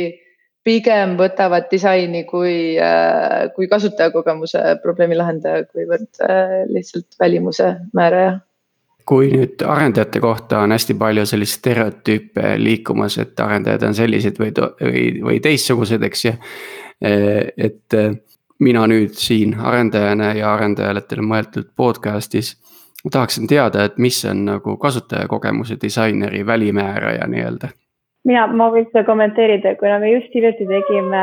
[0.64, 8.40] pigem võtavad disaini kui, äh, kui kasutajakogemuse probleemi lahendaja, kuivõrd äh, lihtsalt välimuse määraja
[9.06, 14.52] kui nüüd arendajate kohta on hästi palju sellist stereotüüpe liikumas, et arendajad on sellised või,
[14.54, 16.32] või, või teistsugused, eks ju.
[17.02, 17.96] et
[18.62, 22.54] mina nüüd siin arendajana ja arendajatele mõeldud podcast'is
[23.04, 27.68] ma tahaksin teada, et mis on nagu kasutajakogemuse disaineri välimääraja nii-öelda?
[28.28, 31.22] Mina, ma võin seda kommenteerida, kuna me just hiljuti tegime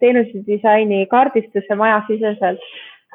[0.00, 2.62] teenuse disaini kaardistuse majasiseselt,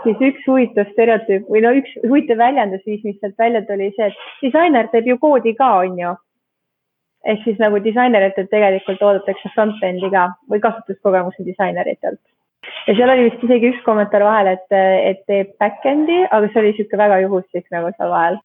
[0.03, 4.45] siis üks huvitav stereotüüp või no üks huvitav väljendusviis, mis sealt välja tuli, see, et
[4.45, 6.13] disainer teeb ju koodi ka, on ju.
[7.25, 12.21] ehk siis nagu disaineritelt tegelikult oodatakse front-end'i ka või kasutuskogemuse disaineritelt
[12.87, 16.73] ja seal oli vist isegi üks kommentaar vahel, et, et teeb back-end'i, aga see oli
[16.73, 18.37] niisugune väga juhuslik nagu seal vahel.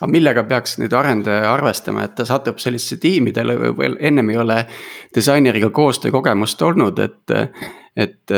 [0.00, 4.58] Aga millega peaks nüüd arendaja arvestama, et ta satub sellisesse tiimidele või ennem ei ole
[5.14, 7.34] disaineriga koostöökogemust olnud, et,
[7.96, 8.34] et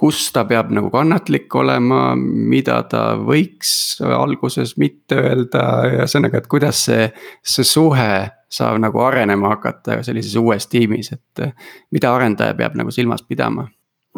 [0.00, 5.64] kus ta peab nagu kannatlik olema, mida ta võiks alguses mitte öelda,
[5.94, 7.08] ühesõnaga, et kuidas see,
[7.42, 8.12] see suhe
[8.48, 11.48] saab nagu arenema hakata sellises uues tiimis, et
[11.92, 13.68] mida arendaja peab nagu silmas pidama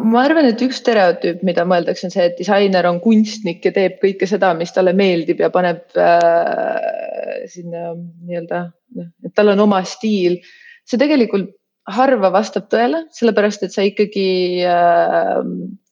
[0.03, 3.99] ma arvan, et üks stereotüüp, mida mõeldakse, on see, et disainer on kunstnik ja teeb
[4.01, 8.63] kõike seda, mis talle meeldib ja paneb äh, sinna nii-öelda,
[8.97, 10.39] noh, et tal on oma stiil.
[10.87, 11.51] see tegelikult
[11.91, 14.27] harva vastab tõele, sellepärast et sa ikkagi
[14.67, 15.39] äh,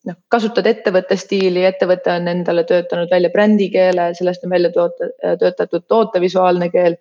[0.09, 5.85] noh, kasutad ettevõtte stiili, ettevõte on endale töötanud välja brändikeele, sellest on välja toote, töötatud
[5.87, 6.97] tootevisuaalne keel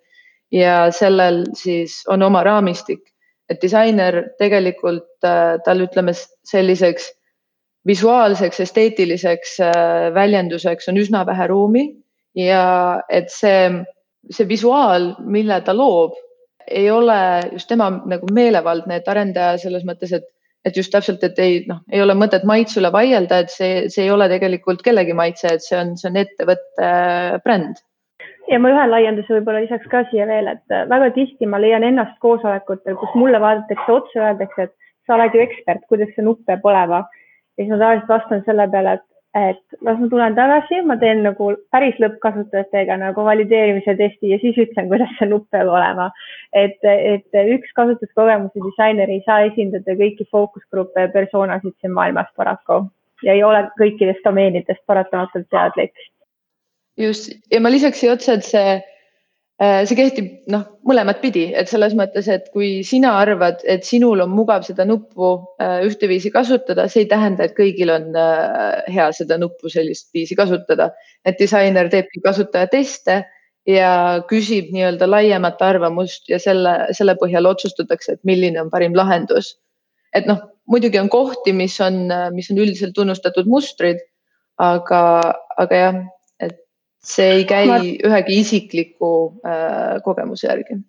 [0.51, 3.08] ja sellel siis on oma raamistik
[3.49, 7.09] et disainer tegelikult äh, tal ütleme selliseks
[7.89, 11.85] visuaalseks, esteetiliseks äh, väljenduseks on üsna vähe ruumi
[12.37, 12.63] ja
[13.09, 13.69] et see,
[14.29, 16.17] see visuaal, mille ta loob,
[16.69, 17.19] ei ole
[17.53, 20.27] just tema nagu meelevaldne, et arendaja selles mõttes, et,
[20.65, 24.05] et just täpselt, et ei noh, ei ole mõtet maitse üle vaielda, et see, see
[24.05, 26.91] ei ole tegelikult kellegi maitse, et see on, see on ettevõtte
[27.45, 27.81] bränd
[28.49, 31.85] ja ma ühe laienduse võib-olla lisaks ka siia veel, et äh, väga tihti ma leian
[31.85, 34.75] ennast koosolekutel, kus mulle vaadatakse otsa, öeldakse, et
[35.07, 37.05] sa oled ju ekspert, kuidas see nupp peab olema.
[37.57, 39.05] ja siis ma tavaliselt vastan selle peale, et,
[39.39, 44.57] et las ma tulen tagasi, ma teen nagu päris lõppkasutajatega nagu valideerimise testi ja siis
[44.65, 46.09] ütlen, kuidas see nupp peab olema.
[46.53, 52.85] et, et üks kasutuskogemuse disainer ei saa esindada kõiki fookusgruppe ja persoonasid siin maailmas paraku
[53.23, 55.93] ja ei ole kõikidest domeenidest paratamatult teadlik
[56.99, 58.75] just ja ma lisaks siia otsa, et see,
[59.63, 64.23] äh, see kehtib noh, mõlemat pidi, et selles mõttes, et kui sina arvad, et sinul
[64.25, 65.31] on mugav seda nuppu
[65.61, 70.37] äh, ühteviisi kasutada, see ei tähenda, et kõigil on äh, hea seda nuppu sellist viisi
[70.39, 70.91] kasutada.
[71.27, 73.23] et disainer teebki kasutajateste
[73.67, 73.89] ja
[74.29, 79.57] küsib nii-öelda laiemat arvamust ja selle, selle põhjal otsustatakse, et milline on parim lahendus.
[80.15, 83.99] et noh, muidugi on kohti, mis on, mis on üldiselt tunnustatud mustrid,
[84.57, 85.01] aga,
[85.57, 85.99] aga jah
[87.09, 87.81] see ei käi ma...
[87.81, 89.11] ühegi isikliku
[89.45, 90.79] äh, kogemuse järgi.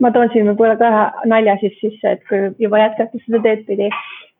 [0.00, 0.90] ma toon siin võib-olla ka
[1.28, 3.90] nalja siis sisse, et kui juba jätkata seda teed pidi,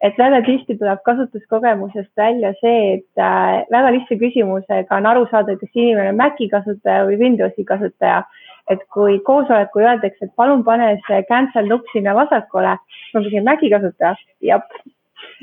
[0.07, 5.59] et väga tihti tuleb kasutuskogemusest välja see, et äh, väga lihtsa küsimusega on aru saada,
[5.61, 8.23] kas inimene on Maci kasutaja või Windowsi kasutaja.
[8.71, 12.77] et kui koosolekul öeldakse, et palun pane see cancel nupp sinna vasakule,
[13.15, 14.15] ma küsin Maci kasutaja,
[14.47, 14.63] jah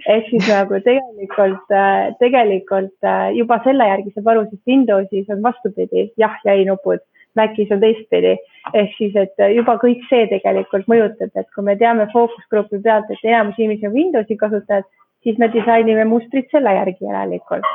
[0.05, 5.43] ehk siis nagu tegelikult, äh, tegelikult äh, juba selle järgi saab aru, sest Windowsis on
[5.45, 7.01] vastupidi jah ja ei nupud,
[7.38, 8.38] Macis on teistpidi.
[8.73, 13.23] ehk siis, et juba kõik see tegelikult mõjutab, et kui me teame fookusgrupi pealt, et
[13.23, 14.88] enamus inimesi on Windowsi kasutajad,
[15.23, 17.67] siis me disainime mustrit selle järgi järelikult.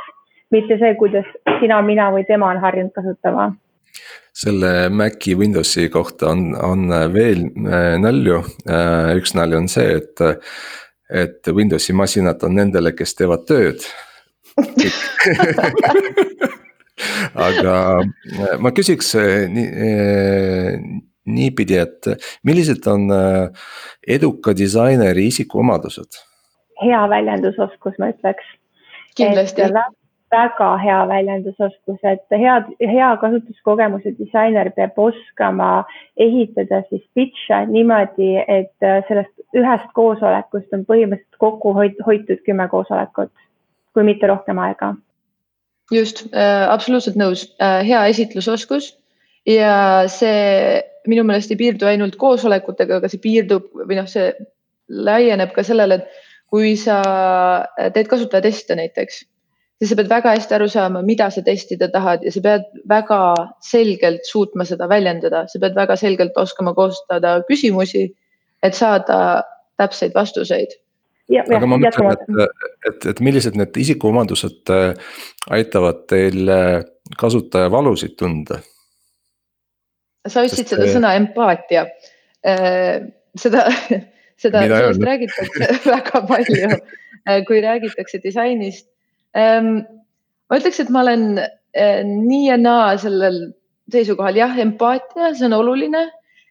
[0.53, 1.29] mitte see, kuidas
[1.61, 3.53] sina, mina või tema on harjunud kasutama
[4.33, 8.39] selle Maci Windowsi kohta on, on veel äh, nalju,
[9.19, 10.23] üks nali on see, et
[11.13, 13.85] et Windowsi masinad on nendele, kes teevad tööd
[17.35, 20.79] aga äh, ma küsiks äh, nii, äh,
[21.33, 22.09] niipidi, et
[22.47, 23.03] millised on
[24.17, 26.13] eduka disaineri isikuomadused?
[26.83, 28.45] hea väljendusoskus, ma ütleks.
[29.17, 29.63] kindlasti.
[30.33, 35.85] Väga hea väljendusoskus, et head, hea kasutuskogemuse disainer peab oskama
[36.17, 43.33] ehitada siis pitch'e niimoodi, et sellest ühest koosolekust on põhimõtteliselt kokku hoitud kümme koosolekut,
[43.93, 44.95] kui mitte rohkem aega.
[45.93, 48.95] just äh,, absoluutselt nõus äh,, hea esitlusoskus
[49.47, 54.31] ja see minu meelest ei piirdu ainult koosolekutega, aga see piirdub või noh, see
[54.89, 57.01] laieneb ka sellele, et kui sa
[57.95, 59.23] teed kasutajateste näiteks,
[59.83, 63.19] siis sa pead väga hästi aru saama, mida sa testida tahad ja sa pead väga
[63.67, 68.07] selgelt suutma seda väljendada, sa pead väga selgelt oskama koostada küsimusi,
[68.63, 69.19] et saada
[69.81, 70.79] täpseid vastuseid.
[71.43, 75.17] aga ma mõtlen, et, et, et millised need isikuomadused äh,
[75.51, 76.85] aitavad teil äh,
[77.19, 78.63] kasutaja valusid tunda?
[80.29, 81.89] sa ütlesid seda sõna empaatia.
[82.47, 83.67] Äh, seda
[84.43, 86.71] seda, sellest räägitakse väga palju,
[87.29, 88.89] äh, kui räägitakse disainist.
[89.39, 89.83] Ähm,
[90.51, 93.41] ma ütleks, et ma olen äh, nii ja naa sellel
[93.93, 96.07] seisukohal, jah, empaatia, see on oluline,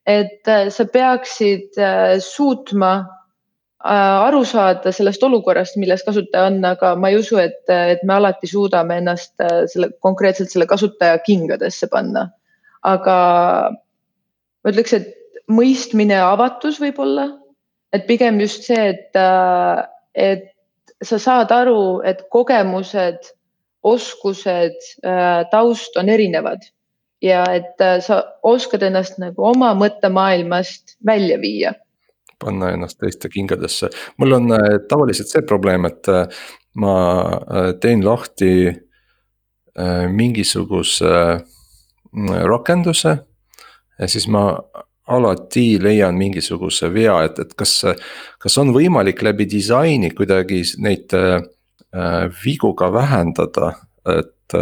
[0.09, 1.77] et äh, sa peaksid
[2.25, 2.93] suutma
[3.81, 8.45] aru saada sellest olukorrast, milles kasutaja on, aga ma ei usu, et, et me alati
[8.45, 9.33] suudame ennast
[9.73, 12.27] selle konkreetselt selle kasutaja kingadesse panna.
[12.85, 13.15] aga
[13.73, 15.09] ma ütleks, et
[15.49, 17.25] mõistmine ja avatus võib-olla
[17.91, 19.19] et pigem just see, et,
[20.15, 20.50] et
[21.03, 23.31] sa saad aru, et kogemused,
[23.83, 26.67] oskused, äh, taust on erinevad
[27.21, 31.73] ja et äh, sa oskad ennast nagu oma mõttemaailmast välja viia.
[32.41, 34.53] panna ennast teiste kingadesse, mul on
[34.89, 36.07] tavaliselt see probleem, et
[36.81, 36.93] ma
[37.77, 38.71] teen lahti
[40.09, 41.11] mingisuguse
[42.49, 43.13] rakenduse
[43.99, 44.45] ja siis ma
[45.11, 47.79] alati leian mingisuguse vea, et, et kas,
[48.41, 51.41] kas on võimalik läbi disaini kuidagi neid äh,
[52.43, 53.73] vigu ka vähendada,
[54.17, 54.55] et,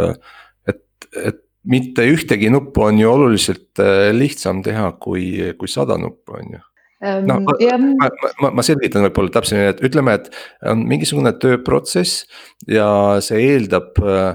[0.68, 0.84] et,
[1.24, 6.58] et mitte ühtegi nuppu on ju oluliselt äh, lihtsam teha kui, kui sada nuppu, on
[6.58, 6.66] ju.
[7.00, 7.54] Noh, ma,
[7.96, 8.10] ma,
[8.44, 10.26] ma, ma selgitan võib-olla täpsemini, et ütleme, et
[10.68, 12.26] on mingisugune tööprotsess
[12.68, 12.90] ja
[13.24, 14.34] see eeldab, äh,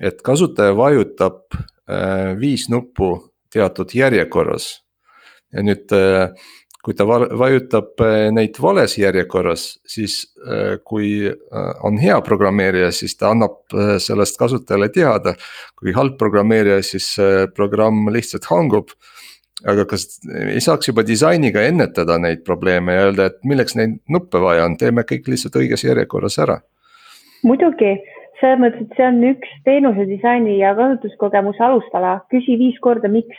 [0.00, 3.18] et kasutaja vajutab äh, viis nuppu
[3.52, 4.70] teatud järjekorras
[5.54, 6.30] ja nüüd, äh,
[6.84, 11.26] kui ta vajutab äh, neid vales järjekorras, siis äh, kui
[11.86, 15.34] on hea programmeerija, siis ta annab sellest kasutajale teada.
[15.76, 17.16] kui halb programmeerija, siis
[17.54, 18.94] programm lihtsalt hangub
[19.66, 20.20] aga kas
[20.52, 24.76] ei saaks juba disainiga ennetada neid probleeme ja öelda, et milleks neid nuppe vaja on,
[24.76, 26.60] teeme kõik lihtsalt õiges järjekorras ära?
[27.46, 27.94] muidugi,
[28.40, 33.38] selles mõttes, et see on üks teenuse disaini ja kasutuskogemuse alustala, küsi viis korda, miks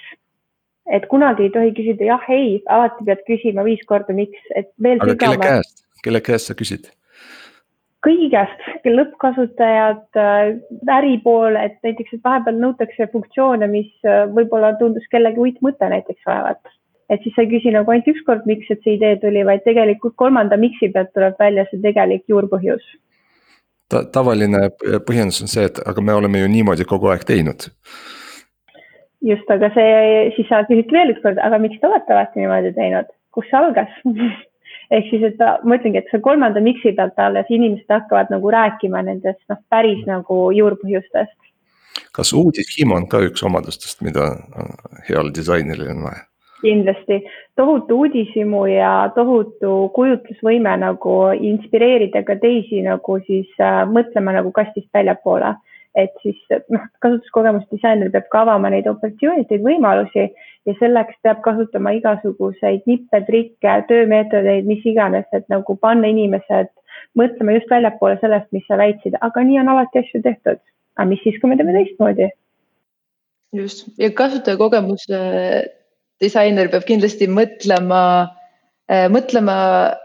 [0.94, 5.02] et kunagi ei tohi küsida jah, ei, alati pead küsima viis korda, miks, et veel.
[5.04, 6.90] aga kelle käest, kelle käest sa küsid?
[8.06, 10.52] kõigi käest, lõppkasutajad, äh,
[10.96, 16.62] äripool, et näiteks, et vahepeal nõutakse funktsioone, mis äh, võib-olla tundus kellegi uitmõte näiteks olevat.
[17.10, 20.16] et siis sa ei küsi nagu ainult ükskord, miks, et see idee tuli, vaid tegelikult
[20.20, 22.84] kolmanda miks'i pealt tuleb välja see tegelik juurpõhjus
[23.88, 24.02] Ta.
[24.04, 24.68] tavaline
[25.08, 27.70] põhjendus on see, et aga me oleme ju niimoodi kogu aeg teinud
[29.26, 33.10] just, aga see, siis sa küsid veel ükskord, aga miks te olete alati niimoodi teinud,
[33.36, 33.98] kus see algas?
[34.92, 39.02] Ehk siis, et ma ütlengi, et see kolmanda miksi pealt alles inimesed hakkavad nagu rääkima
[39.04, 41.36] nendest noh, päris nagu juurpõhjustest.
[42.16, 44.30] kas uudishimu on ka üks omadustest, mida
[45.10, 46.24] heal disainil on vaja?
[46.62, 47.20] kindlasti,
[47.56, 51.18] tohutu uudishimu ja tohutu kujutlusvõime nagu
[51.52, 55.54] inspireerida ka teisi nagu siis äh, mõtlema nagu kastist väljapoole
[55.98, 56.38] et siis
[56.74, 60.28] noh, kasutuskogemuse disainer peab ka avama neid opportunity võimalusi
[60.68, 66.70] ja selleks peab kasutama igasuguseid nippe, trikke, töömeetodeid, mis iganes, et nagu panna inimesed
[67.18, 70.62] mõtlema just väljapoole sellest, mis sa väitsid, aga nii on alati asju tehtud.
[70.98, 72.30] aga mis siis, kui me teeme teistmoodi?
[73.56, 75.20] just ja kasutajakogemuse
[76.22, 78.02] disainer peab kindlasti mõtlema,
[78.92, 79.58] äh, mõtlema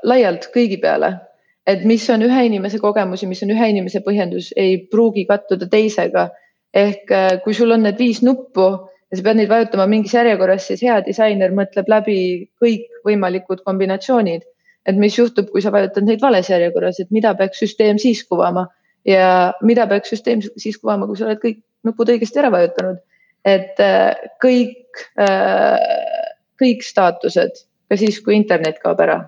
[0.06, 1.16] laialt kõigi peale
[1.66, 5.68] et mis on ühe inimese kogemus ja mis on ühe inimese põhjendus, ei pruugi kattuda
[5.70, 6.30] teisega.
[6.72, 8.64] ehk äh, kui sul on need viis nuppu
[9.12, 12.18] ja sa pead neid vajutama mingis järjekorras, siis hea disainer mõtleb läbi
[12.62, 14.42] kõikvõimalikud kombinatsioonid.
[14.86, 18.66] et mis juhtub, kui sa vajutad neid vales järjekorras, et mida peaks süsteem siis kuvama
[19.06, 22.98] ja mida peaks süsteem siis kuvama, kui sa oled kõik nupud õigesti ära vajutanud.
[23.44, 26.26] et äh, kõik, äh,
[26.58, 29.20] kõik staatused, ka siis, kui internet kaob ära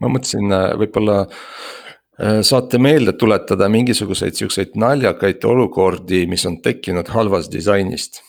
[0.00, 7.10] ma mõtlesin, äh, võib-olla äh, saate meelde tuletada mingisuguseid siukseid naljakaid olukordi, mis on tekkinud
[7.14, 8.22] halvast disainist?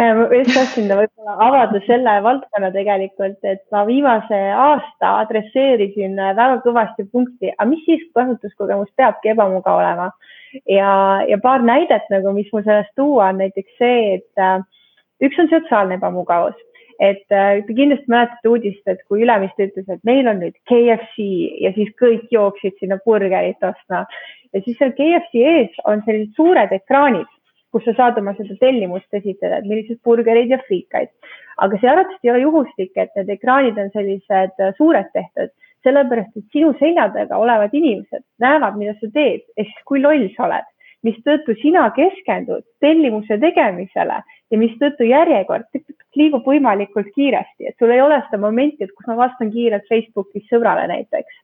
[0.00, 6.62] Äh, ma just tahtsin võib-olla avada selle valdkonna tegelikult, et ma viimase aasta adresseerisin väga
[6.66, 10.10] kõvasti punkti, aga mis siis, kui kasutuskogemus peabki ebamugav olema
[10.68, 10.92] ja,
[11.28, 16.00] ja paar näidet nagu, mis mul sellest tuua on näiteks see, et üks on sotsiaalne
[16.00, 16.56] ebamugavus
[17.02, 21.26] et äh, te kindlasti mäletate uudist, et kui Ülemiste ütles, et meil on nüüd KFC
[21.64, 24.04] ja siis kõik jooksid sinna burgerit ostma
[24.52, 27.30] ja siis seal KFC ees on sellised suured ekraanid,
[27.74, 31.10] kus sa saad oma seda tellimust esitada, et millised burgerid ja friikaid.
[31.62, 35.50] aga see arvatavasti ei ole juhuslik, et need ekraanid on sellised äh, suured tehtud,
[35.82, 40.28] sellepärast et sinu selja taga olevad inimesed näevad, mida sa teed, ehk siis kui loll
[40.36, 40.70] sa oled
[41.06, 44.20] mistõttu sina keskendud tellimuse tegemisele
[44.52, 45.68] ja mistõttu järjekord
[46.18, 50.48] liigub võimalikult kiiresti, et sul ei ole seda momenti, et kus ma vastan kiirelt Facebookis
[50.52, 51.38] sõbrale näiteks.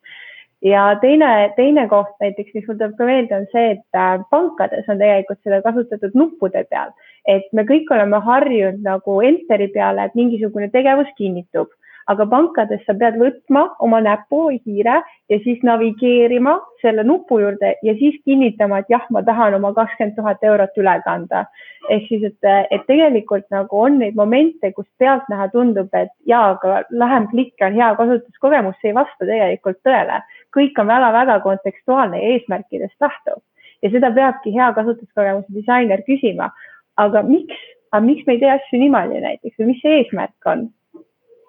[0.62, 4.88] ja teine, teine koht näiteks, mis mul tuleb ka meelde, on see, et äh, pankades
[4.90, 6.90] on tegelikult seda kasutatud nuppude peal,
[7.26, 11.70] et me kõik oleme harjunud nagu enteri peale, et mingisugune tegevus kinnitub
[12.12, 14.96] aga pankades sa pead võtma oma näpuhiire
[15.28, 20.16] ja siis navigeerima selle nupu juurde ja siis kinnitama, et jah, ma tahan oma kakskümmend
[20.16, 21.44] tuhat eurot üle kanda.
[21.88, 26.82] ehk siis, et, et tegelikult nagu on neid momente, kus pealtnäha tundub, et jaa, aga
[26.90, 30.22] lähem klikk on hea kasutuskogemus, see ei vasta tegelikult tõele.
[30.56, 33.42] kõik on väga-väga kontekstuaalne ja eesmärkidest lähtuv
[33.82, 36.50] ja seda peabki hea kasutuskogemuse disainer küsima.
[36.96, 37.60] aga miks,
[37.92, 40.68] aga miks me ei tee asju niimoodi näiteks või mis see eesmärk on?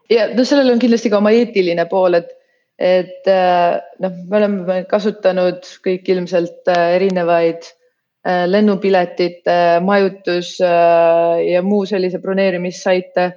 [0.09, 2.31] Ja no sellel on kindlasti ka oma eetiline pool, et,
[2.79, 11.85] et äh, noh, me oleme kasutanud kõik ilmselt äh, erinevaid äh, lennupiletite, majutus ja muu
[11.89, 13.31] sellise broneerimissaite,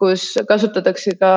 [0.00, 1.30] kus kasutatakse ka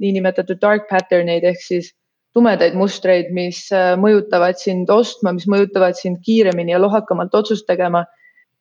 [0.00, 1.92] niinimetatud dark pattern eid ehk siis
[2.34, 3.68] tumedaid mustreid, mis
[4.02, 8.02] mõjutavad sind ostma, mis mõjutavad sind kiiremini ja lohakamalt otsust tegema.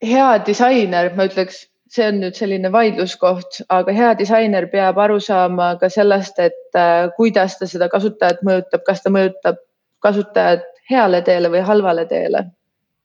[0.03, 1.64] hea disainer, ma ütleks
[1.94, 7.10] see on nüüd selline vaidluskoht, aga hea disainer peab aru saama ka sellest, et äh,
[7.18, 9.62] kuidas ta seda kasutajat mõjutab, kas ta mõjutab
[10.04, 12.48] kasutajat heale teele või halvale teele.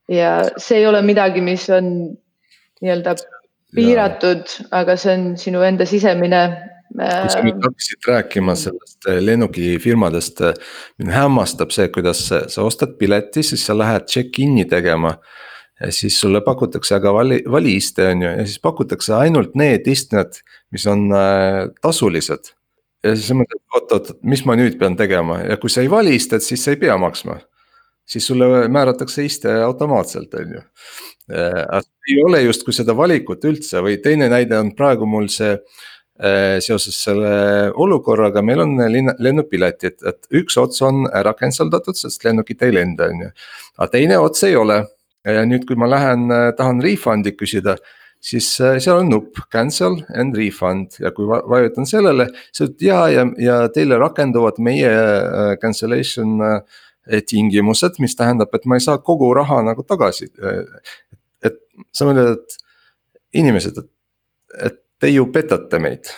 [0.09, 1.91] ja see ei ole midagi, mis on
[2.81, 3.13] nii-öelda
[3.75, 6.41] piiratud, aga see on sinu enda sisemine
[6.89, 10.41] kui sa nüüd äh, hakkasid rääkima sellest äh, lennukifirmadest,
[10.97, 15.13] mind hämmastab see, kuidas sa ostad pileti, siis sa lähed check-in'i tegema
[15.79, 19.87] ja siis sulle pakutakse aga vali, vali iste on ju ja siis pakutakse ainult need
[19.87, 20.41] istmed,
[20.75, 22.53] mis on äh, tasulised.
[23.03, 25.91] ja siis sa mõtled, oot, oot, mis ma nüüd pean tegema ja kui sa ei
[25.91, 27.39] vali istet, siis sa ei pea maksma.
[28.09, 30.65] siis sulle määratakse iste automaatselt, on ju
[31.31, 31.85] äh,.
[32.09, 36.99] ei ole justkui seda valikut üldse või teine näide on praegu mul see äh, seoses
[37.03, 42.67] selle olukorraga, meil on linna, lennupiletid, et üks ots on ära cancel datud, sest lennukid
[42.67, 43.35] ei lenda, on ju.
[43.77, 44.83] aga teine ots ei ole
[45.27, 47.75] ja nüüd, kui ma lähen, äh, tahan refund'i küsida,
[48.23, 53.01] siis äh, seal on nupp cancel and refund ja kui vajutan sellele, siis ütleb ja,
[53.13, 56.39] ja, ja teile rakenduvad meie äh, cancellation
[57.25, 60.27] tingimused, mis tähendab, et ma ei saa kogu raha nagu tagasi.
[61.41, 61.55] et
[61.95, 63.89] sa mõtled, et inimesed, et,
[64.67, 66.11] et te ju petate meid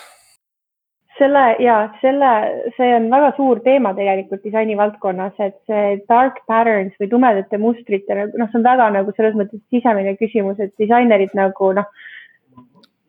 [1.22, 2.30] selle ja selle,
[2.78, 8.17] see on väga suur teema tegelikult disaini valdkonnas, et see dark patterns või tumedate mustrite,
[8.32, 11.89] noh, see on väga nagu selles mõttes sisemine küsimus, et disainerid nagu noh,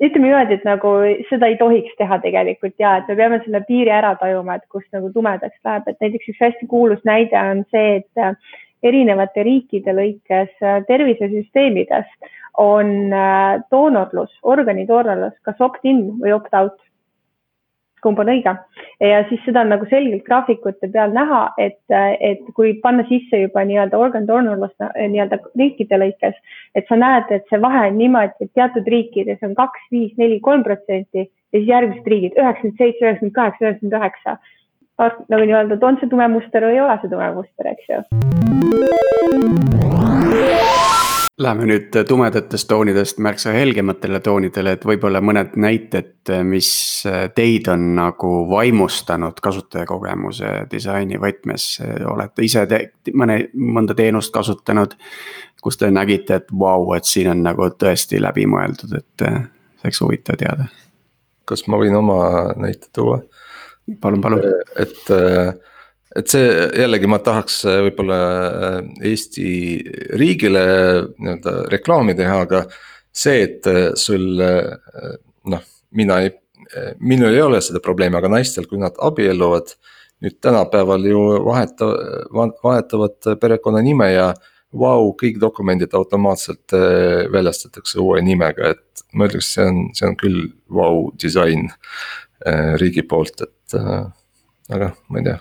[0.03, 0.93] ütleme niimoodi, et nagu
[1.29, 4.85] seda ei tohiks teha tegelikult ja et me peame selle piiri ära tajuma, et kus
[4.95, 10.51] nagu tumedaks läheb, et näiteks üks hästi kuulus näide on see, et erinevate riikide lõikes
[10.63, 12.09] äh, tervisesüsteemides
[12.61, 16.81] on äh, doonorlus, organidoonorlus kas opt-in või opt-out
[18.03, 18.55] kumb on õige.
[19.01, 21.81] ja siis seda on nagu selgelt graafikute peal näha, et,
[22.21, 26.35] et kui panna sisse juba nii-öelda organ donorlust nii-öelda riikide lõikes,
[26.75, 30.41] et sa näed, et see vahe on niimoodi, et teatud riikides on kaks, viis, neli,
[30.41, 34.37] kolm protsenti ja siis järgmised riigid üheksakümmend seitse, üheksakümmend kaheksa, üheksakümmend üheksa.
[35.03, 37.99] nagu nii-öelda, et on see tume muster või ei ole see tume muster, eks ju.
[41.43, 46.69] Läheme nüüd tumedatest toonidest märksa helgematele toonidele, et võib-olla mõned näited, mis
[47.35, 51.65] teid on nagu vaimustanud kasutajakogemuse disaini võtmes.
[52.13, 52.81] olete ise te,
[53.19, 54.95] mõne, mõnda teenust kasutanud,
[55.63, 60.03] kus te nägite, et vau wow,, et siin on nagu tõesti läbimõeldud, et see oleks
[60.05, 60.69] huvitav teada.
[61.45, 62.21] kas ma võin oma
[62.55, 63.19] näite tuua?
[64.01, 64.47] palun, palun.
[64.79, 65.72] et et
[66.29, 66.49] see
[66.83, 68.79] jällegi ma tahaks äh, võib-olla äh,
[69.13, 69.47] Eesti
[70.21, 70.65] riigile
[71.17, 72.65] nii-öelda reklaami teha, aga
[73.13, 76.33] see, et äh, sul noh, mina ei,
[77.01, 79.77] minul ei ole seda probleemi, aga naistel, kui nad abielluvad.
[80.23, 81.89] nüüd tänapäeval ju vaheta-,
[82.63, 84.29] vahetavad perekonnanime ja
[84.71, 86.77] vau, kõik dokumendid automaatselt
[87.35, 91.73] väljastatakse uue nimega, et ma ütleks, see on, see on küll vau disain
[92.79, 93.81] riigi poolt, et
[94.71, 95.41] aga ma ei tea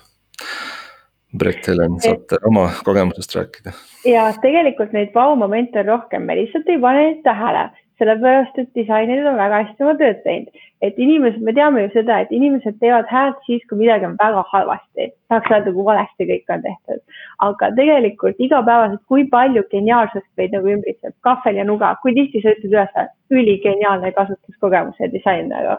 [1.38, 3.72] Brett Helen, saate oma kogemusest rääkida.
[4.06, 7.70] ja tegelikult neid vau-momente on rohkem, me lihtsalt ei pane neid tähele,
[8.02, 10.68] sellepärast et disainerid on väga hästi oma tööd teinud.
[10.82, 14.42] Et inimesed, me teame ju seda, et inimesed teevad häält siis, kui midagi on väga
[14.50, 17.02] halvasti, tahaks öelda, kui valesti kõik on tehtud.
[17.48, 22.54] aga tegelikult igapäevaselt, kui palju geniaalsust meid nagu ümbritseb, kahvel ja nuga, kui tihti sa
[22.56, 25.78] ütled üles, üligeniaalne kasutuskogemus ja disain nagu.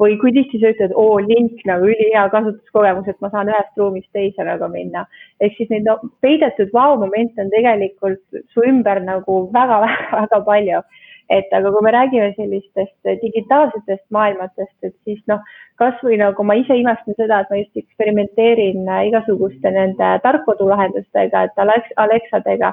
[0.00, 4.08] või kui tihti sa ütled, oo link nagu ülihea kasutuskogemus, et ma saan ühest ruumist
[4.12, 5.06] teise nagu minna.
[5.40, 10.82] ehk siis neid no, peidetud vau-momente on tegelikult su ümber nagu väga-väga-väga palju
[11.30, 15.40] et aga kui me räägime sellistest digitaalsetest maailmatest, et siis noh,
[15.80, 21.94] kasvõi nagu ma ise imestan seda, et ma just eksperimenteerin igasuguste nende tarkkodulahendustega, et Alex,
[21.96, 22.72] Alexadega.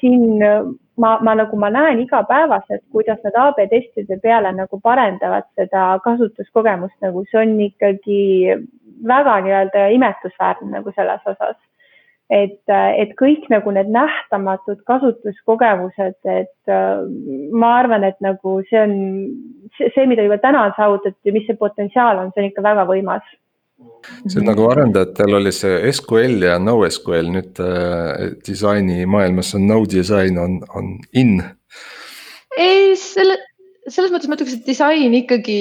[0.00, 0.42] siin
[1.00, 6.96] ma, ma nagu ma näen igapäevaselt, kuidas nad AB testide peale nagu parendavad seda kasutuskogemust,
[7.00, 8.20] nagu see on ikkagi
[9.08, 11.56] väga nii-öelda imetlusväärne nagu selles osas
[12.32, 17.02] et, et kõik nagu need nähtamatud kasutuskogemused, et äh,
[17.54, 18.94] ma arvan, et nagu see on
[19.76, 22.64] see, see, mida juba täna on saavutatud ja mis see potentsiaal on, see on ikka
[22.66, 23.34] väga võimas.
[24.26, 30.42] see on nagu arendajatel oli see SQL ja NoSQL, nüüd äh, disainimaailmas on no design
[30.42, 31.38] on, on in.
[32.58, 33.38] ei, selle,
[33.86, 35.58] selles mõttes ma ütleks, et disain ikkagi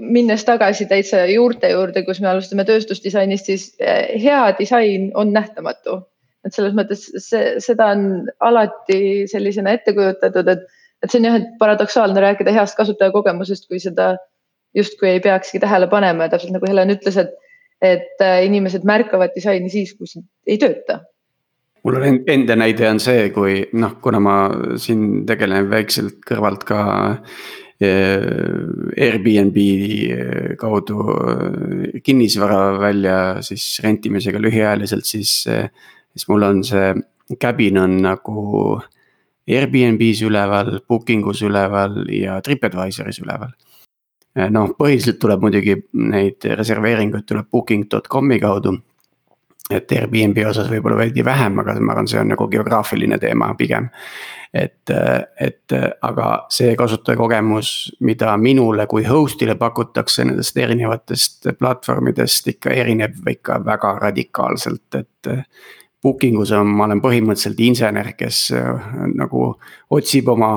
[0.00, 6.02] minnes tagasi täitsa juurte juurde, kus me alustame tööstusdisainist, siis eh, hea disain on nähtamatu.
[6.42, 10.64] et selles mõttes see, seda on alati sellisena ette kujutatud, et,
[11.04, 14.16] et see on jah, et paradoksaalne rääkida heast kasutajakogemusest, kui seda
[14.74, 17.36] justkui ei peakski tähele panema ja täpselt nagu Helen ütles, et,
[17.84, 21.02] et eh, inimesed märkavad disaini siis, kui see ei tööta
[21.84, 24.36] mul on enda näide on see, kui noh, kuna ma
[24.80, 26.82] siin tegelen väikselt kõrvalt ka
[27.82, 28.26] eh,
[29.06, 33.16] Airbnb eh, kaudu eh, kinnisvara välja
[33.46, 36.92] siis rentimisega lühiajaliselt, siis, siis mul on see
[37.40, 38.78] cabin on nagu
[39.48, 43.50] Airbnb-s üleval, booking us üleval ja Tripadvisoris üleval.
[44.54, 48.78] noh, põhiliselt tuleb muidugi neid reserveeringuid tuleb booking.com'i kaudu
[49.70, 53.88] et Airbnb osas võib-olla veidi vähem, aga ma arvan, see on nagu geograafiline teema pigem.
[54.52, 54.90] et,
[55.40, 57.68] et aga see kasutajakogemus,
[58.04, 65.32] mida minule kui host'ile pakutakse nendest erinevatest platvormidest ikka erineb ikka väga radikaalselt, et.
[66.02, 68.48] Booking us on, ma olen põhimõtteliselt insener, kes
[69.14, 69.42] nagu
[69.94, 70.48] otsib oma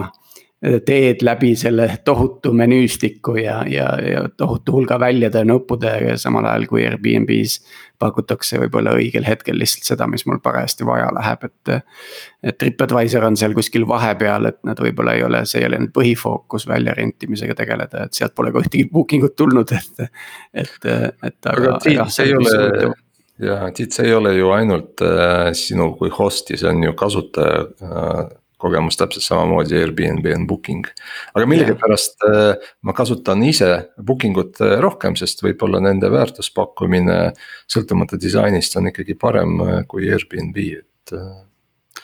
[0.86, 5.92] teed läbi selle tohutu menüüstiku ja, ja, ja tohutu hulga väljade ja nuppude,
[6.22, 7.62] samal ajal kui Airbnb-s.
[8.00, 11.86] pakutakse võib-olla õigel hetkel lihtsalt seda, mis mul parajasti vaja läheb, et.
[12.44, 15.94] et Tripadvisor on seal kuskil vahepeal, et nad võib-olla ei ole, see ei ole nüüd
[15.96, 20.12] põhifookus väljarentimisega tegeleda, et sealt pole ka ühtegi booking ut tulnud, et,
[20.54, 21.40] et, et.
[21.52, 22.94] aga Tiit, see ei ole
[23.40, 27.64] ja Tiit, see ei ole ju ainult äh, sinu kui host'i, see on ju kasutaja
[27.84, 28.26] äh,
[28.66, 30.86] kogemus täpselt samamoodi Airbnb on booking.
[31.34, 32.68] aga millegipärast yeah.
[32.86, 37.20] ma kasutan ise booking ut äh, rohkem, sest võib-olla nende väärtuspakkumine
[37.72, 41.34] sõltumata disainist on ikkagi parem äh, kui Airbnb, et äh,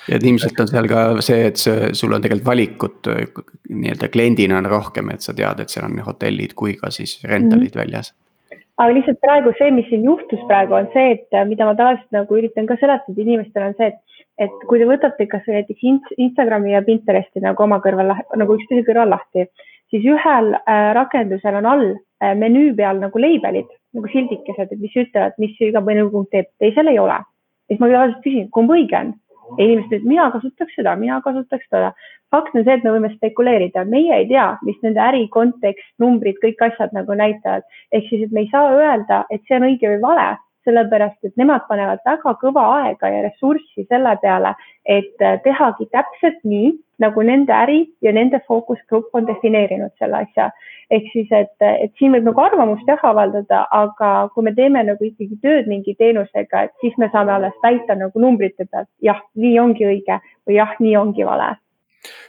[0.07, 3.11] ja et ilmselt on seal ka see, et see, sul on tegelikult valikut
[3.69, 7.19] nii-öelda kliendina on rohkem, et sa tead, et seal on nii hotellid kui ka siis
[7.23, 7.83] rentalid mm -hmm.
[7.83, 8.13] väljas
[8.81, 12.37] aga lihtsalt praegu see, mis siin juhtus praegu on see, et mida ma tavaliselt nagu
[12.39, 13.99] üritan ka seletada inimestele on see, et
[14.39, 19.11] et kui te võtate kasvõi näiteks Instagrami ja Pinteresti nagu oma kõrval, nagu üksteise kõrval
[19.13, 19.47] lahti,
[19.91, 25.35] siis ühel äh, rakendusel on all äh, menüü peal nagu leibelid, nagu sildikesed, mis ütlevad,
[25.41, 27.19] mis iga menüüpunkt teeb, teisel ei ole.
[27.67, 29.13] siis ma tavaliselt küsin, kumb õige on?
[29.57, 31.91] ja inimesed ütlevad, mina kasutaks seda, mina kasutaks seda.
[32.31, 36.39] fakt on see, et me võime spekuleerida, meie ei tea, mis nende äri kontekst, numbrid,
[36.43, 37.67] kõik asjad nagu näitavad.
[37.91, 40.29] ehk siis, et me ei saa öelda, et see on õige või vale
[40.67, 44.53] sellepärast et nemad panevad väga kõva aega ja ressurssi selle peale,
[44.85, 50.51] et äh, tehagi täpselt nii, nagu nende äri ja nende fookusgrupp on defineerinud selle asja.
[50.91, 55.05] ehk siis, et, et siin võib nagu arvamust jah avaldada, aga kui me teeme nagu
[55.07, 59.57] ikkagi tööd mingi teenusega, et siis me saame alles väita nagu numbrite pealt, jah, nii
[59.59, 61.53] ongi õige või jah, nii ongi vale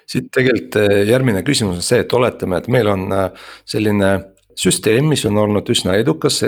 [0.06, 4.12] siit tegelikult äh, järgmine küsimus on see, et oletame, et meil on äh, selline
[4.58, 6.42] süsteem, mis on olnud üsna edukas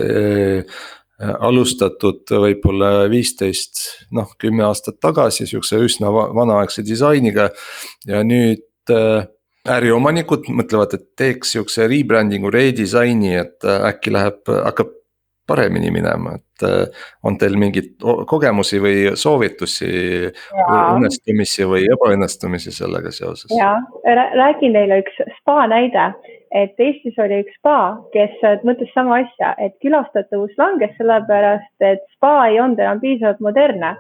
[1.19, 3.85] alustatud võib-olla viisteist,
[4.15, 7.51] noh kümme aastat tagasi sihukese üsna vanaaegse disainiga.
[8.07, 9.29] ja nüüd äh,
[9.69, 14.93] äriomanikud mõtlevad, et teeks sihukese rebranding'u, redisaini, et äh, äkki läheb, hakkab
[15.47, 16.63] paremini minema, et
[17.29, 19.91] on teil mingeid kogemusi või soovitusi,
[20.57, 23.53] õnnestumisi või ebaõnnestumisi sellega seoses?
[23.53, 23.75] ja
[24.39, 26.07] räägin teile üks spa näide,
[26.55, 32.47] et Eestis oli üks spa, kes mõtles sama asja, et külastatavus langes sellepärast, et spa
[32.49, 33.97] ei olnud enam piisavalt modernne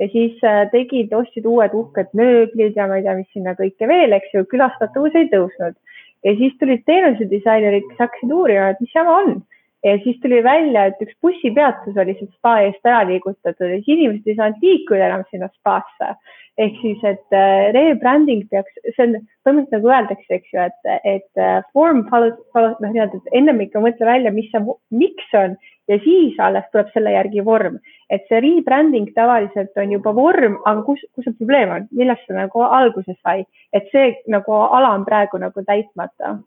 [0.00, 3.88] ja siis äh, tegid, ostsid uued uhked mööblid ja ma ei tea, mis sinna kõike
[3.90, 5.76] veel, eks ju, külastatavus ei tõusnud.
[6.24, 9.40] ja siis tulid teenusedisainerid, kes hakkasid uurima, et mis jama on.
[9.84, 13.96] ja siis tuli välja, et üks bussipeatus oli sealt spa eest ära liigutatud ja siis
[13.96, 16.14] inimesed ei saanud liikuda enam sinna spasse
[16.58, 21.42] ehk siis, et äh, rebranding peaks, see on põhimõtteliselt nagu öeldakse, eks ju, et, et
[21.42, 24.62] äh, form follows, follows, noh, nii-öelda, et ennem ikka mõtle välja, mis see
[25.02, 25.56] miks on
[25.90, 27.78] ja siis alles tuleb selle järgi vorm.
[28.10, 32.36] et see rebranding tavaliselt on juba vorm, aga kus, kus see probleem on, millest see
[32.36, 36.38] nagu alguse sai, et see nagu ala on praegu nagu täitmata.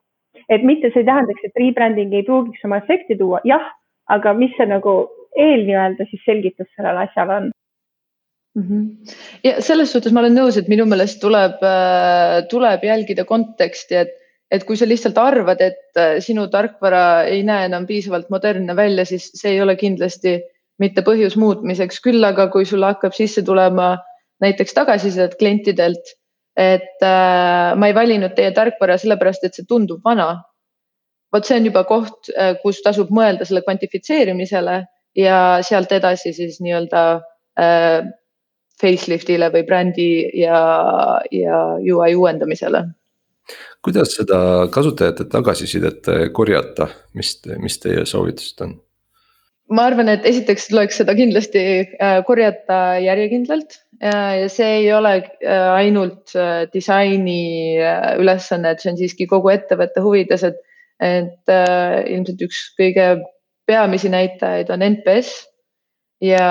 [0.49, 3.66] et mitte see ei tähendaks, et rebranding ei pruugiks oma efekti tuua, jah,
[4.10, 4.95] aga mis see nagu
[5.36, 7.51] eel nii-öelda siis selgitus sellele asjale on.
[9.43, 14.14] Ja selles suhtes ma olen nõus, et minu meelest tuleb, äh, tuleb jälgida konteksti, et,
[14.51, 19.06] et kui sa lihtsalt arvad, et äh, sinu tarkvara ei näe enam piisavalt modernne välja,
[19.10, 20.39] siis see ei ole kindlasti
[20.82, 23.97] mitte põhjus muutmiseks, küll aga kui sul hakkab sisse tulema
[24.43, 26.16] näiteks tagasisidet klientidelt,
[26.58, 30.43] et äh, ma ei valinud teie tarkvara sellepärast, et see tundub vana.
[31.34, 34.84] vot see on juba koht, äh, kus tasub mõelda selle kvantifitseerimisele
[35.18, 37.01] ja sealt edasi siis nii-öelda
[37.58, 38.04] äh,
[38.82, 40.09] facelift'ile või brändi
[40.39, 40.59] ja,
[41.32, 42.86] ja UI uuendamisele.
[43.84, 48.76] kuidas seda kasutajate tagasisidet korjata, mis, mis teie soovitused on?
[49.74, 55.13] ma arvan, et esiteks tuleks seda kindlasti äh, korjata järjekindlalt ja see ei ole
[55.47, 56.34] ainult
[56.74, 57.78] disaini
[58.19, 60.57] ülesanne, et see on siiski kogu ettevõtte huvides, et,
[60.99, 61.53] et
[62.11, 63.05] ilmselt üks kõige
[63.69, 65.32] peamisi näitajaid on NPS
[66.19, 66.49] ja,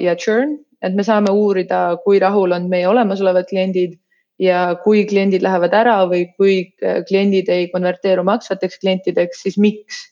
[0.00, 3.98] ja churn et me saame uurida, kui rahul on meie olemasolevad kliendid
[4.40, 10.06] ja kui kliendid lähevad ära või kui kliendid ei konverteeru maksvateks klientideks, siis miks.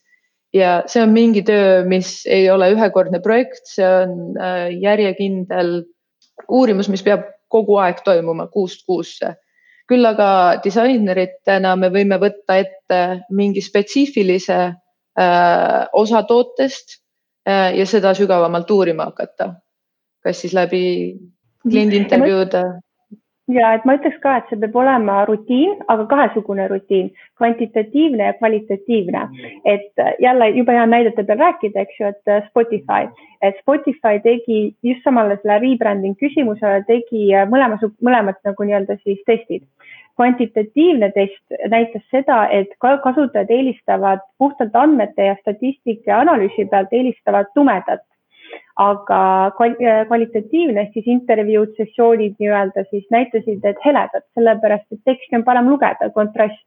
[0.53, 5.83] ja see on mingi töö, mis ei ole ühekordne projekt, see on äh, järjekindel
[6.49, 9.35] uurimus, mis peab kogu aeg toimuma kuust kuusse
[9.89, 12.99] küll aga disaineritena me võime võtta ette
[13.33, 16.99] mingi spetsiifilise äh, osa tootest
[17.49, 19.55] äh, ja seda sügavamalt uurima hakata
[20.29, 20.83] kas siis läbi
[21.65, 22.63] kliendiintervjuude?
[23.49, 27.07] ja et ma ütleks ka, et see peab olema rutiin, aga kahesugune rutiin,
[27.41, 29.23] kvantitatiivne ja kvalitatiivne.
[29.65, 33.09] et jälle jube hea näidete peal rääkida, eks ju, et Spotify,
[33.41, 39.65] et Spotify tegi just samale selle rebranding küsimusele tegi mõlema, mõlemad nagu nii-öelda siis testid
[40.19, 48.03] kvantitatiivne test näitas seda, et kasutajad eelistavad puhtalt andmete ja statistika analüüsi pealt eelistavad tumedat
[48.79, 49.19] aga
[49.57, 55.69] kvalitatiivne ehk siis intervjuud, sessioonid nii-öelda siis näitasid, et heledad, sellepärast et teksti on parem
[55.71, 56.65] lugeda, kontrast.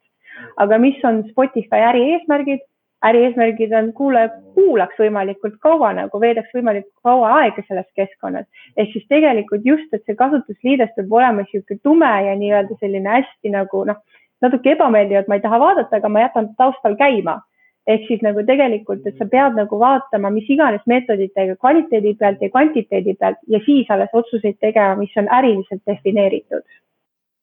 [0.56, 2.62] aga mis on Spotify ärieesmärgid?
[3.02, 8.46] ärieesmärgid on kuulaja kuulaks võimalikult kaua nagu, veedaks võimalikult kaua aega selles keskkonnas.
[8.76, 13.54] ehk siis tegelikult just, et see kasutusliides peab olema niisugune tume ja nii-öelda selline hästi
[13.56, 13.98] nagu noh,
[14.42, 17.40] natuke ebameeldiv, et ma ei taha vaadata, aga ma jätan taustal käima
[17.86, 22.50] ehk siis nagu tegelikult, et sa pead nagu vaatama, mis iganes meetoditega kvaliteedi pealt ja
[22.50, 26.62] kvantiteedi pealt ja siis alles otsuseid tegema, mis on äriliselt defineeritud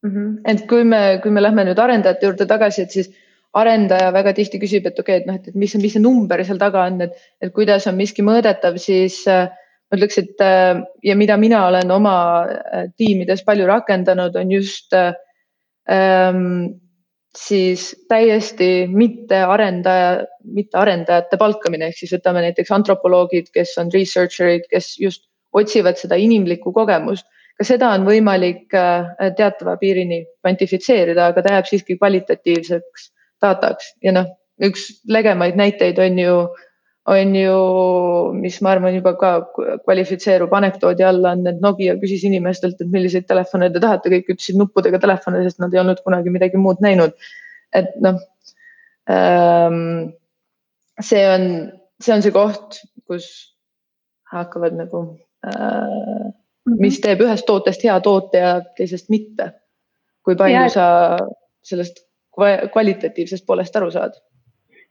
[0.03, 0.11] mm.
[0.11, 0.37] -hmm.
[0.45, 3.11] et kui me, kui me lähme nüüd arendajate juurde tagasi, et siis
[3.53, 6.59] arendaja väga tihti küsib, et okei okay,, et noh, et mis, mis see number seal
[6.61, 9.49] taga on, et, et kuidas on miski mõõdetav, siis äh,
[9.89, 14.93] ma ütleks, et äh, ja mida mina olen oma äh, tiimides palju rakendanud, on just
[14.93, 15.13] äh,
[15.89, 16.79] ähm,
[17.37, 24.65] siis täiesti mitte arendaja, mitte arendajate palkamine, ehk siis võtame näiteks antropoloogid, kes on researcher'id,
[24.71, 27.25] kes just otsivad seda inimlikku kogemust.
[27.59, 33.09] ka seda on võimalik äh, teatava piirini kvantifitseerida, aga ta jääb siiski kvalitatiivseks
[33.43, 34.29] dataks ja noh,
[34.63, 36.35] üks legemaid näiteid on ju
[37.05, 37.59] on ju,
[38.37, 39.31] mis ma arvan, juba ka
[39.85, 44.59] kvalifitseerub anekdoodi alla, on, et Nokia küsis inimestelt, et milliseid telefone te tahate, kõik ütlesid
[44.59, 47.15] nuppudega telefone, sest nad ei olnud kunagi midagi muud näinud.
[47.73, 48.17] et noh
[49.09, 50.09] ähm,,
[51.01, 51.43] see on,
[52.01, 53.27] see on see koht, kus
[54.33, 55.03] hakkavad nagu
[55.45, 56.29] äh,,
[56.69, 57.03] mis mhm.
[57.05, 59.53] teeb ühest tootest hea toote ja teisest mitte.
[60.25, 60.69] kui palju ja.
[60.69, 60.85] sa
[61.65, 62.03] sellest
[62.73, 64.17] kvalitatiivsest poolest aru saad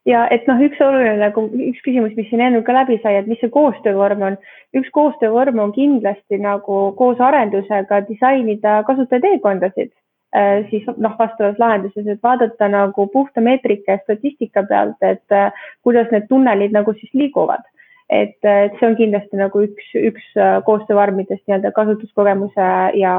[0.07, 3.29] ja et noh, üks oluline nagu üks küsimus, mis siin enne ka läbi sai, et
[3.31, 4.37] mis see koostöövorm on.
[4.77, 9.91] üks koostöövorm on kindlasti nagu koos arendusega disainida kasutaja teekondasid
[10.37, 15.53] äh, siis noh, vastavas lahenduses, et vaadata nagu puhta meetrika ja statistika pealt, et äh,
[15.83, 17.65] kuidas need tunnelid nagu siis liiguvad.
[18.09, 23.15] et, et see on kindlasti nagu üks, üks äh, koostöövormidest nii-öelda kasutuskogemuse ja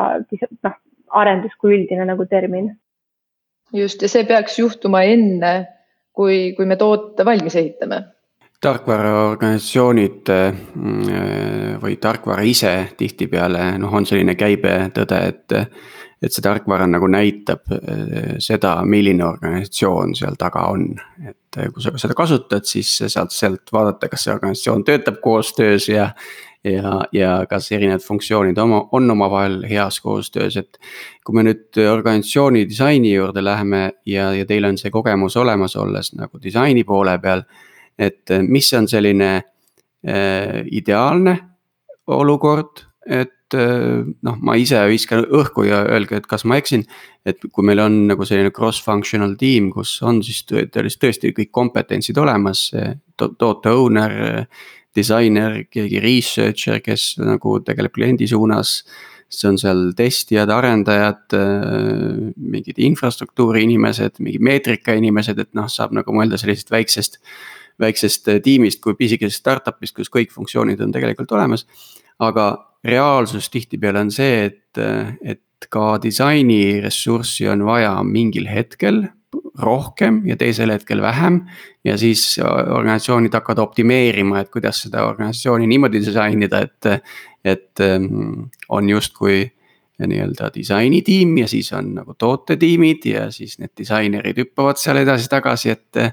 [0.63, 0.77] noh,
[1.09, 2.71] arendus kui üldine nagu termin.
[3.73, 5.78] just ja see peaks juhtuma enne
[6.19, 8.03] kui, kui me toote valmis ehitame
[8.59, 10.29] tarkvaraorganisatsioonid
[10.75, 15.57] mm, või tarkvara ise tihtipeale noh, on selline käibetõde, et.
[16.19, 20.89] et see tarkvara nagu näitab eh, seda, milline organisatsioon seal taga on.
[21.23, 25.87] et eh, kui sa seda kasutad, siis saad sealt vaadata, kas see organisatsioon töötab koostöös
[25.87, 26.09] ja.
[26.63, 30.79] Ja, ja kas erinevad funktsioonid oma, on omavahel heas koostöös, et.
[31.23, 36.15] kui me nüüd organisatsiooni disaini juurde läheme ja, ja teil on see kogemus olemas, olles
[36.17, 37.43] nagu disaini poole peal
[37.99, 41.35] et eh, mis on selline äh, ideaalne
[42.09, 46.87] olukord, et äh, noh, ma ise viskan õhku ja öelge, et kas ma eksin.
[47.27, 52.69] et kui meil on nagu selline cross-functional tiim, kus on siis tõesti kõik kompetentsid olemas
[53.19, 54.45] to, toote owner,
[54.95, 58.83] disainer, keegi researcher, kes nagu tegeleb kliendi suunas
[59.29, 61.35] siis on seal testijad, arendajad,
[62.33, 67.19] mingid infrastruktuuri inimesed, mingi meetrika inimesed, et noh, saab nagu mõelda sellisest väiksest
[67.79, 71.65] väiksest äh, tiimist kui pisikesest startup'ist, kus kõik funktsioonid on tegelikult olemas.
[72.19, 72.49] aga
[72.83, 79.05] reaalsus tihtipeale on see, et, äh, et ka disainiressurssi on vaja mingil hetkel
[79.59, 81.41] rohkem ja teisel hetkel vähem.
[81.83, 87.05] ja siis organisatsioonid hakkavad optimeerima, et kuidas seda organisatsiooni niimoodi disainida, et,
[87.45, 89.45] et ähm, on justkui
[89.99, 96.03] nii-öelda disainitiim ja siis on nagu tootetiimid ja siis need disainerid hüppavad seal edasi-tagasi, et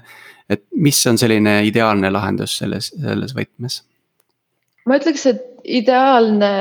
[0.49, 3.81] et mis on selline ideaalne lahendus selles, selles võtmes?
[4.87, 6.51] ma ütleks, et ideaalne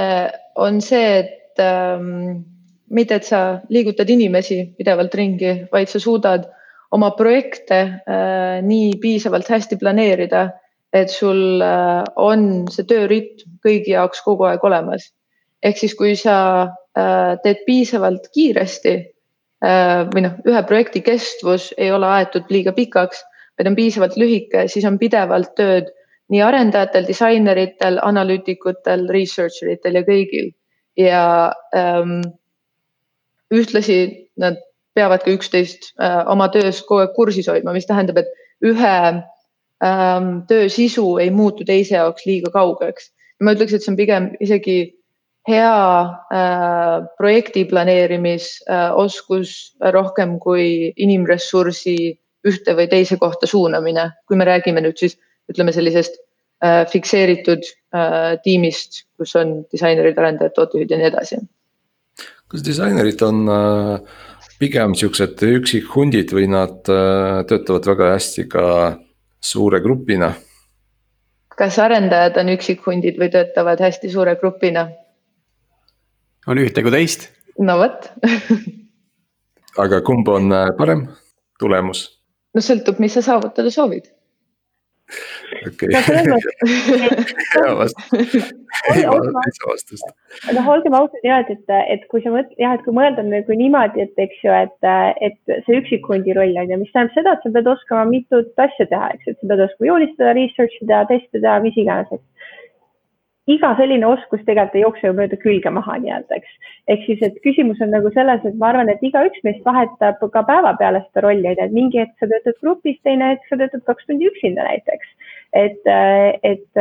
[0.58, 2.42] on see, et ähm,
[2.90, 6.46] mitte, et sa liigutad inimesi pidevalt ringi, vaid sa suudad
[6.94, 10.48] oma projekte äh, nii piisavalt hästi planeerida,
[10.92, 15.12] et sul äh, on see töörütm kõigi jaoks kogu aeg olemas.
[15.62, 18.94] ehk siis, kui sa äh, teed piisavalt kiiresti
[19.64, 23.24] äh, või noh, ühe projekti kestvus ei ole aetud liiga pikaks
[23.58, 25.90] vaid on piisavalt lühike, siis on pidevalt tööd
[26.32, 30.52] nii arendajatel, disaineritel, analüütikutel, researcher itel ja kõigil.
[30.96, 32.20] ja ähm,
[33.54, 33.98] ühtlasi
[34.40, 34.58] nad
[34.96, 38.28] peavad ka üksteist äh, oma töös kogu aeg kursis hoidma, mis tähendab, et
[38.64, 38.96] ühe
[39.84, 43.12] ähm, töö sisu ei muutu teise jaoks liiga kaugeks.
[43.42, 44.78] ma ütleks, et see on pigem isegi
[45.48, 49.50] hea äh, projekti planeerimisoskus
[49.82, 51.96] äh, rohkem kui inimressursi
[52.46, 55.18] ühte või teise kohta suunamine, kui me räägime nüüd siis
[55.50, 56.16] ütleme sellisest
[56.64, 57.62] äh, fikseeritud
[57.94, 61.36] äh, tiimist, kus on disainerid, arendajad, tootejuhid ja nii edasi.
[62.52, 64.00] Kas disainerid on äh,
[64.60, 68.66] pigem siuksed üksikhundid või nad äh, töötavad väga hästi ka
[69.40, 70.32] suure grupina?
[71.56, 74.88] kas arendajad on üksikhundid või töötavad hästi suure grupina?
[76.46, 77.30] on ühte kui teist.
[77.58, 78.10] no vot
[79.84, 81.06] aga kumb on äh, parem
[81.60, 82.06] tulemus?
[82.54, 84.08] no sõltub, mis sa saavutada soovid.
[85.68, 85.88] Okei,
[89.70, 90.06] vastust.
[90.56, 93.58] noh, olgem ausad ja, et, et, et kui sa mõtled jah, et kui mõelda nagu
[93.62, 94.88] niimoodi, et eks ju, et,
[95.28, 98.88] et see üksikhundi roll on ju, mis tähendab seda, et sa pead oskama mitut asja
[98.92, 102.26] teha, eks, et sa pead oskama joonistada, research ida, teste teha, mis iganes, eks
[103.50, 106.70] iga selline oskus tegelikult ei jookse ju mööda külge maha nii-öelda, eks.
[106.92, 110.42] ehk siis, et küsimus on nagu selles, et ma arvan, et igaüks meist vahetab ka
[110.50, 113.86] päevapeale seda rolli, on ju, et mingi hetk sa töötad grupis, teine hetk sa töötad
[113.86, 115.14] kaks tundi üksinda näiteks.
[115.52, 115.82] Et,
[116.42, 116.80] et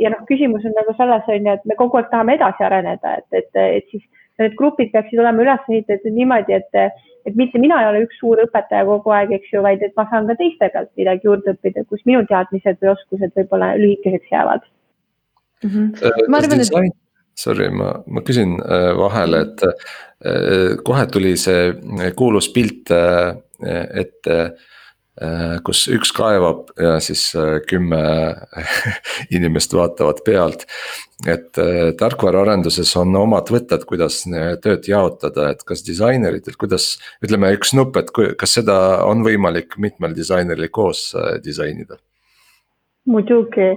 [0.00, 3.16] ja noh, küsimus on nagu selles, on ju, et me kogu aeg tahame edasi areneda,
[3.20, 4.04] et, et, et siis
[4.40, 8.42] need grupid peaksid olema üles ehitatud niimoodi, et, et mitte mina ei ole üks suur
[8.42, 11.86] õpetaja kogu aeg, eks ju, vaid et ma saan ka teiste pealt midagi juurde õppida,
[11.90, 14.66] kus minu teadmised või oskused võib-olla lühikeseks jäävad
[15.62, 15.70] mm.
[15.70, 16.28] -hmm.
[16.28, 17.00] ma arvan, et.
[17.34, 21.72] Sorry, ma, ma küsin äh, vahele, et äh, kohe tuli see
[22.14, 24.36] kuulus pilt ette
[25.66, 27.28] kus üks kaevab ja siis
[27.70, 28.00] kümme
[29.36, 30.64] inimest vaatavad pealt.
[31.30, 31.60] et
[32.00, 34.24] tarkvaraarenduses on omad võtted, kuidas
[34.64, 40.16] tööd jaotada, et kas disaineritel, kuidas, ütleme üks nupp, et kas seda on võimalik mitmel
[40.16, 41.12] disaineril koos
[41.44, 42.00] disainida?
[43.06, 43.70] muidugi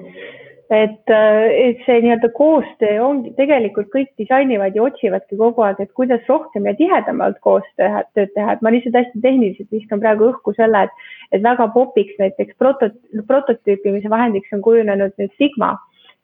[0.70, 5.94] et, äh, et see nii-öelda koostöö ongi, tegelikult kõik disainivad ja otsivadki kogu aeg, et
[5.96, 10.88] kuidas rohkem ja tihedamalt koos teha, et ma lihtsalt hästi tehniliselt viskan praegu õhku selle,
[10.88, 12.92] et, et väga popiks näiteks proto,
[13.30, 15.78] prototüüpimise vahendiks on kujunenud nüüd Sigma.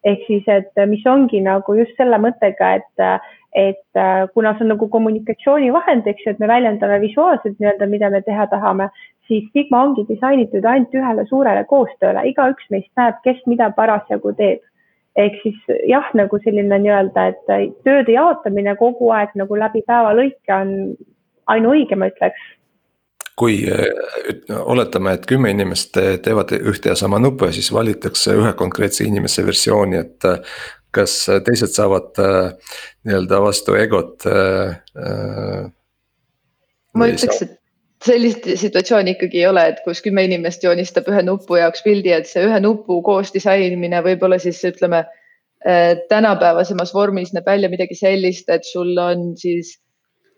[0.03, 3.03] Ehk siis, et mis ongi nagu just selle mõttega, et,
[3.55, 3.99] et
[4.33, 8.49] kuna see on nagu kommunikatsioonivahend, eks ju, et me väljendame visuaalselt nii-öelda, mida me teha
[8.51, 8.89] tahame,
[9.27, 14.61] siis Sigma ongi disainitud ainult ühele suurele koostööle, igaüks meist näeb, kes mida parasjagu teeb.
[15.15, 20.55] ehk siis jah, nagu selline nii-öelda, et tööde jaotamine kogu aeg nagu läbi päeva lõike
[20.55, 20.71] on
[21.53, 22.49] ainuõige, ma ütleks
[23.37, 23.63] kui
[24.49, 29.45] oletame, et kümme inimest teevad ühte ja sama nuppu ja siis valitakse ühe konkreetse inimese
[29.45, 30.29] versiooni, et.
[30.93, 31.13] kas
[31.45, 32.19] teised saavad
[33.05, 34.25] nii-öelda vastu egot?
[36.93, 37.55] ma ütleks, et
[38.03, 42.27] sellist situatsiooni ikkagi ei ole, et kus kümme inimest joonistab ühe nupu jaoks pildi, et
[42.29, 45.05] see ühe nupu koos disainimine võib-olla siis ütleme
[46.11, 49.77] tänapäevasemas vormis näeb välja midagi sellist, et sul on siis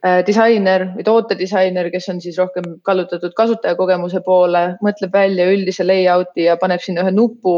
[0.05, 6.45] Äh, disainer või tootedisainer, kes on siis rohkem kallutatud kasutajakogemuse poole, mõtleb välja üldise layout'i
[6.45, 7.55] ja paneb sinna ühe nupu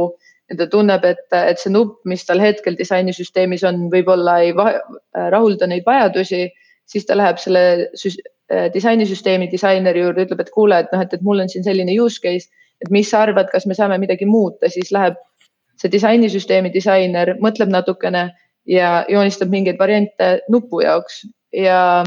[0.47, 5.67] ja ta tunneb, et, et see nupp, mis tal hetkel disainisüsteemis on, võib-olla ei rahulda
[5.67, 6.45] neid vajadusi,
[6.87, 8.21] siis ta läheb selle äh,
[8.73, 12.21] disainisüsteemi disaineri juurde, ütleb, et kuule, et noh, et, et mul on siin selline use
[12.23, 12.47] case,
[12.83, 15.17] et mis sa arvad, kas me saame midagi muuta, siis läheb
[15.77, 18.29] see disainisüsteemi disainer, mõtleb natukene
[18.67, 21.21] ja joonistab mingeid variante nupu jaoks
[21.53, 22.03] ja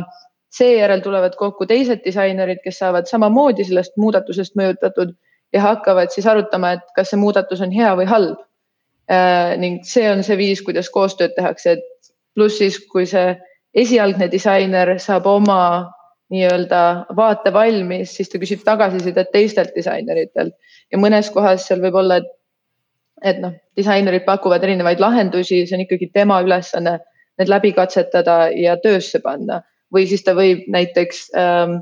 [0.50, 5.14] seejärel tulevad kokku teised disainerid, kes saavad samamoodi sellest muudatusest mõjutatud
[5.54, 8.40] ja hakkavad siis arutama, et kas see muudatus on hea või halb
[9.10, 9.56] äh,.
[9.58, 13.36] ning see on see viis, kuidas koostööd tehakse, et pluss siis, kui see
[13.74, 15.60] esialgne disainer saab oma
[16.30, 16.80] nii-öelda
[17.16, 20.54] vaate valmis, siis ta küsib tagasisidet teistelt disaineritelt.
[20.92, 22.30] Ja mõnes kohas seal võib olla, et,
[23.26, 26.98] et noh, disainerid pakuvad erinevaid lahendusi, see on ikkagi tema ülesanne
[27.40, 29.62] need läbi katsetada ja töösse panna.
[29.90, 31.80] Või siis ta võib näiteks ähm,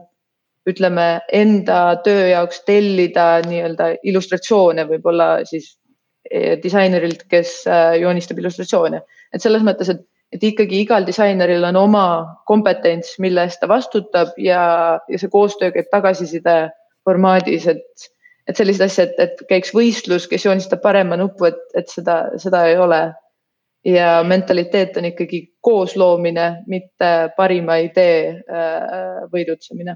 [0.69, 5.75] ütleme enda töö jaoks tellida nii-öelda illustratsioone võib-olla siis
[6.31, 9.03] eh, disainerilt, kes äh, joonistab illustratsioone,
[9.35, 12.07] et selles mõttes, et, et ikkagi igal disaineril on oma
[12.47, 14.63] kompetents, mille eest ta vastutab ja,
[15.09, 16.59] ja see koostöö käib tagasiside
[17.09, 18.11] formaadis, et,
[18.49, 22.67] et selliseid asju, et, et käiks võistlus, kes joonistab parema nupu, et, et seda, seda
[22.69, 23.07] ei ole.
[23.87, 29.95] Ja mentaliteet on ikkagi koosloomine, mitte parima idee äh, võidutsemine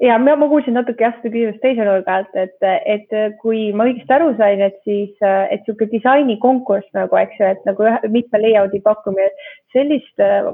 [0.00, 2.56] ja ma, ma kuulsin natuke jah seda küsimust teise nurga alt, et,
[2.94, 7.68] et kui ma õigesti aru sain, et siis, et niisugune disainikonkurss nagu, eks ju, et
[7.68, 9.30] nagu mitme layout'i pakkumine,
[9.74, 10.50] sellist äh,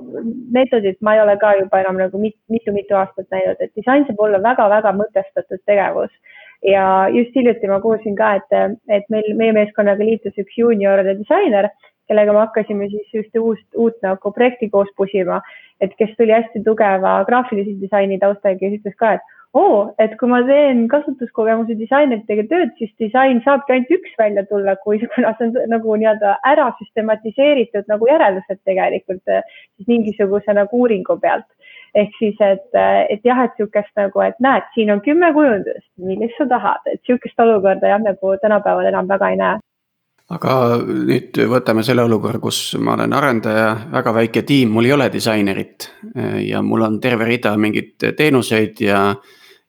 [0.55, 4.43] meetodit ma ei ole ka juba enam nagu mitu-mitu aastat näinud, et disain saab olla
[4.43, 6.15] väga-väga mõtestatud tegevus.
[6.63, 11.73] Ja just hiljuti ma kuulsin ka, et, et meil, meie meeskonnaga liitus üks juunior disainer
[12.13, 15.41] kellega me hakkasime siis ühte uust, uut nagu projekti koos pusima,
[15.81, 20.15] et kes tuli hästi tugeva graafilise disaini taustaga ja ütles ka, et oo oh,, et
[20.21, 25.35] kui ma teen kasutuskogemuse disaineritega tööd, siis disain saabki ainult üks välja tulla, kui, kuna
[25.39, 31.49] see on nagu nii-öelda ära süstematiseeritud nagu järeldused tegelikult siis mingisuguse nagu uuringu pealt.
[31.95, 32.71] ehk siis, et,
[33.13, 37.03] et jah, et niisugust nagu, et näed, siin on kümme kujundust, millist sa tahad, et
[37.03, 39.61] niisugust olukorda jah, nagu tänapäeval enam väga ei näe
[40.33, 45.09] aga nüüd võtame selle olukorra, kus ma olen arendaja, väga väike tiim, mul ei ole
[45.13, 45.91] disainerit.
[46.47, 49.03] ja mul on terve rida mingeid teenuseid ja,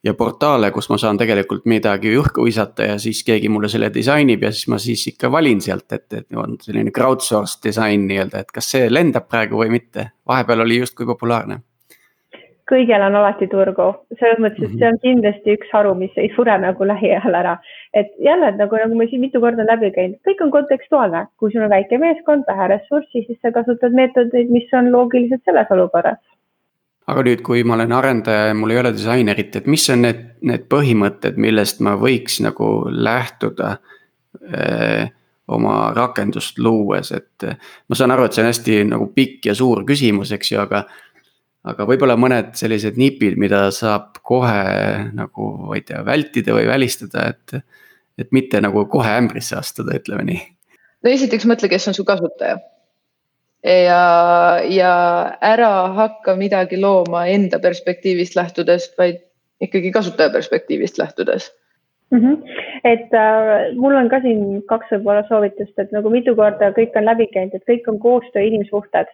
[0.04, 4.44] ja portaale, kus ma saan tegelikult midagi õhku visata ja siis keegi mulle selle disainib
[4.44, 8.56] ja siis ma siis ikka valin sealt, et, et on selline crowdsourced disain nii-öelda, et
[8.56, 10.12] kas see lendab praegu või mitte.
[10.28, 11.62] vahepeal oli justkui populaarne
[12.70, 13.90] kõigel on alati turgu,
[14.20, 17.58] selles mõttes, et see on kindlasti üks haru, mis ei sure nagu lähiajal ära.
[17.94, 21.66] et jälle nagu, nagu me siin mitu korda läbi käinud, kõik on kontekstuaalne, kui sul
[21.66, 26.22] on väike meeskond, vähe ressurssi, siis sa kasutad meetodeid, mis on loogilised selles olukorras.
[27.08, 30.22] aga nüüd, kui ma olen arendaja ja mul ei ole disainerit, et mis on need,
[30.42, 33.76] need põhimõtted, millest ma võiks nagu lähtuda
[34.40, 35.04] öö,
[35.48, 37.44] oma rakendust luues, et
[37.90, 40.86] ma saan aru, et see on hästi nagu pikk ja suur küsimus, eks ju, aga
[41.64, 44.60] aga võib-olla mõned sellised nipid, mida saab kohe
[45.16, 47.64] nagu, ma ei tea, vältida või välistada, et.
[48.14, 50.42] et mitte nagu kohe ämbrisse astuda, ütleme nii.
[51.04, 52.60] no esiteks mõtle, kes on su kasutaja.
[53.64, 54.04] ja,
[54.70, 54.94] ja
[55.42, 59.24] ära hakka midagi looma enda perspektiivist lähtudes, vaid
[59.64, 61.50] ikkagi kasutaja perspektiivist lähtudes
[62.12, 62.20] mm.
[62.20, 62.38] -hmm.
[62.84, 67.06] et äh, mul on ka siin kaks võib-olla soovitust, et nagu mitu korda kõik on
[67.06, 69.10] läbi käinud, et kõik on koostöö inimsuhted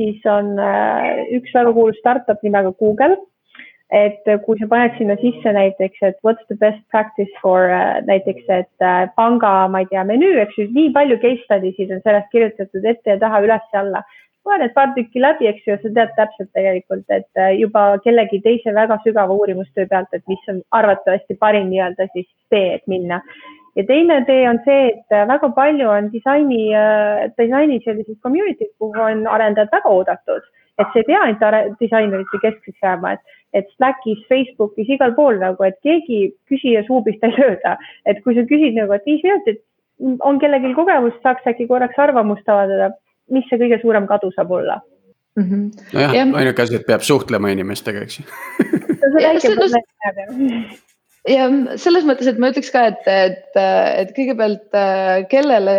[0.00, 3.18] siis on äh, üks väga kuulus startup nimega Google.
[3.90, 8.44] et kui sa paned sinna sisse näiteks, et what's the best practice for äh, näiteks,
[8.46, 12.02] et äh, panga, ma ei tea, menüü, eks ju, nii palju case study sid on
[12.04, 14.04] sellest kirjutatud ette ja taha, üles ja alla
[14.46, 18.76] loe need paar tükki läbi, eks ju, sa tead täpselt tegelikult, et juba kellegi teise
[18.78, 23.18] väga sügava uurimustöö pealt, et mis on arvatavasti parim nii-öelda siis tee, et minna
[23.76, 28.72] ja teine tee on see, et äh, väga palju on disaini, äh, disaini selliseid community'd,
[28.78, 30.46] kuhu on arendajad väga oodatud,
[30.78, 35.66] et see ei pea ainult disainerite keskseks jääma, et, et Slackis, Facebookis, igal pool nagu,
[35.66, 39.62] et keegi küsija suu pihta ei lööda, et kui sa küsid nagu, et viis minutit,
[40.24, 42.94] on kellelgi kogemust, saaks äkki korraks arvamust avaldada,
[43.30, 44.80] mis see kõige suurem kadu saab olla
[45.36, 45.62] mm -hmm.?
[45.94, 48.24] nojah, ainuke asi, et peab suhtlema inimestega, eks ju
[51.28, 51.46] ja
[51.80, 54.76] selles mõttes, et ma ütleks ka, et, et, et kõigepealt
[55.30, 55.76] kellele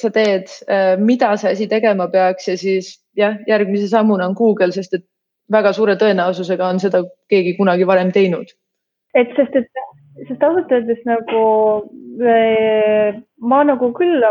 [0.00, 0.50] sa teed,
[1.02, 5.06] mida see asi tegema peaks ja siis jah, järgmise sammuna on Google, sest et
[5.50, 8.52] väga suure tõenäosusega on seda keegi kunagi varem teinud.
[9.18, 9.66] et sest, et,
[10.28, 11.42] sest ausalt öeldes nagu
[13.50, 14.24] ma nagu küll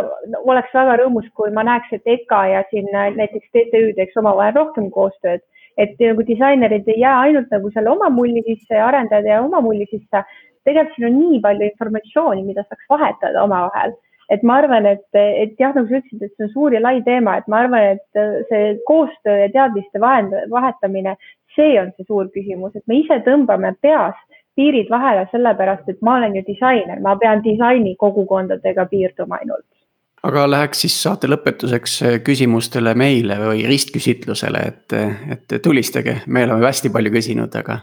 [0.46, 4.92] oleks väga rõõmus, kui ma näeks, et EKA ja siin näiteks TTÜ teeks omavahel rohkem
[4.94, 5.44] koostööd
[5.80, 9.42] et nagu disainerid ei jää ainult nagu selle oma mulli sisse ja arendajad ei jää
[9.46, 10.24] oma mulli sisse.
[10.68, 13.94] tegelikult siin on nii palju informatsiooni, mida saaks vahetada omavahel,
[14.30, 17.00] et ma arvan, et, et jah, nagu sa ütlesid, et see on suur ja lai
[17.08, 18.20] teema, et ma arvan, et
[18.52, 21.16] see koostöö ja teadmiste vahend, vahetamine,
[21.56, 24.20] see on see suur küsimus, et me ise tõmbame peas
[24.60, 29.66] piirid vahele sellepärast, et ma olen ju disainer, ma pean disaini kogukondadega piirduma ainult
[30.28, 34.96] aga läheks siis saate lõpetuseks äh, küsimustele meile või ristküsitlusele, et,
[35.36, 37.82] et tulistage, me oleme hästi palju küsinud, aga.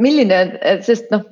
[0.00, 0.40] milline,
[0.86, 1.26] sest noh,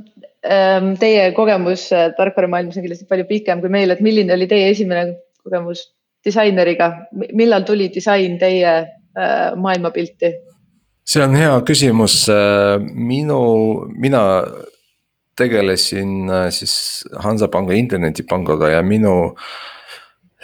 [0.44, 4.70] ähm, teie kogemus äh, tarkvaramaailmas on kindlasti palju pikem kui meil, et milline oli teie
[4.72, 5.06] esimene
[5.44, 5.88] kogemus
[6.24, 6.90] disaineriga,
[7.36, 8.76] millal tuli disain teie
[9.14, 10.30] maailmapilti?
[11.04, 12.14] see on hea küsimus,
[12.96, 13.42] minu,
[14.00, 14.22] mina
[15.36, 19.74] tegelesin siis Hansapanga internetipangaga ja minu Äh,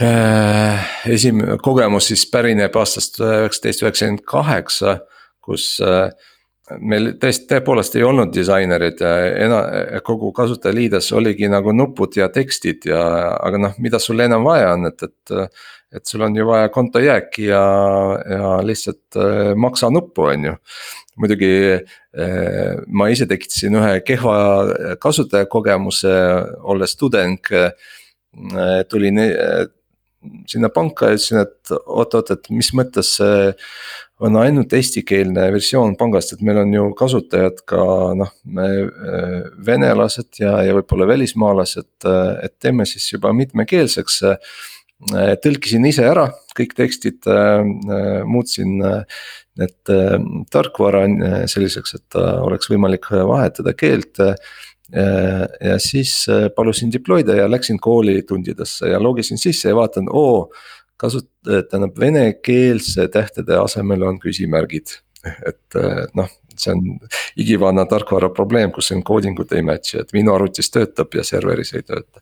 [0.01, 4.99] esimene kogemus siis pärineb aastast üheksateist üheksakümmend kaheksa,
[5.45, 6.09] kus äh,
[6.81, 9.11] meil tõesti tõepoolest ei olnud disainerid ja
[9.45, 9.65] ena-,
[10.07, 13.03] kogu kasutajaliides oligi nagu nupud ja tekstid ja,
[13.43, 15.53] aga noh, mida sul enam vaja on, et, et.
[15.91, 17.63] et sul on ju vaja kontojääki ja,
[18.31, 20.53] ja lihtsalt äh, maksa nuppu, on ju.
[21.21, 21.51] muidugi
[22.87, 24.37] ma ise tekitasin ühe kehva
[25.03, 26.15] kasutajakogemuse,
[26.73, 27.51] olles tudeng
[28.89, 29.19] tulin
[30.51, 33.53] sinna panka ja ütlesin, et oot-oot, et mis mõttes see
[34.21, 37.81] on ainult eestikeelne versioon pangast, et meil on ju kasutajad ka
[38.21, 38.69] noh, me
[39.67, 41.89] venelased ja, ja võib-olla välismaalased,
[42.45, 44.21] et teeme siis juba mitmekeelseks.
[45.41, 47.25] tõlkisin ise ära kõik tekstid,
[48.29, 49.93] muutsin need
[50.53, 51.07] tarkvara
[51.49, 54.37] selliseks, et oleks võimalik vahetada keelt Äh,
[54.93, 60.53] ja siis äh, palusin deploy'da ja läksin koolitundidesse ja logisin sisse ja vaatan, oo.
[61.01, 64.99] kasut-, tähendab venekeelse tähtede asemel on küsimärgid,
[65.49, 66.29] et äh, noh
[66.61, 66.99] see on
[67.41, 72.21] igivana tarkvara probleem, kus encoding'ud ei match'i, et minu arvutis töötab ja serveris ei tööta.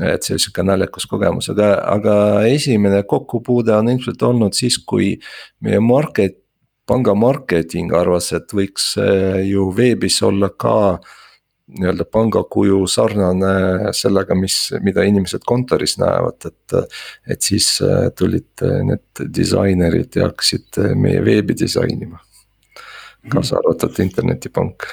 [0.00, 2.16] et see sihuke naljakas kogemus, aga, aga
[2.48, 5.16] esimene kokkupuude on ilmselt olnud siis, kui
[5.60, 6.38] meie market,
[6.86, 8.94] panga marketing arvas, et võiks
[9.44, 10.76] ju veebis olla ka
[11.66, 14.56] nii-öelda pangakuju sarnane sellega, mis,
[14.86, 16.76] mida inimesed kontoris näevad, et.
[17.26, 22.22] et siis äh, tulid äh, need disainerid ja hakkasid äh, meie veebi disainima.
[23.26, 24.86] kaasa arvatud internetipank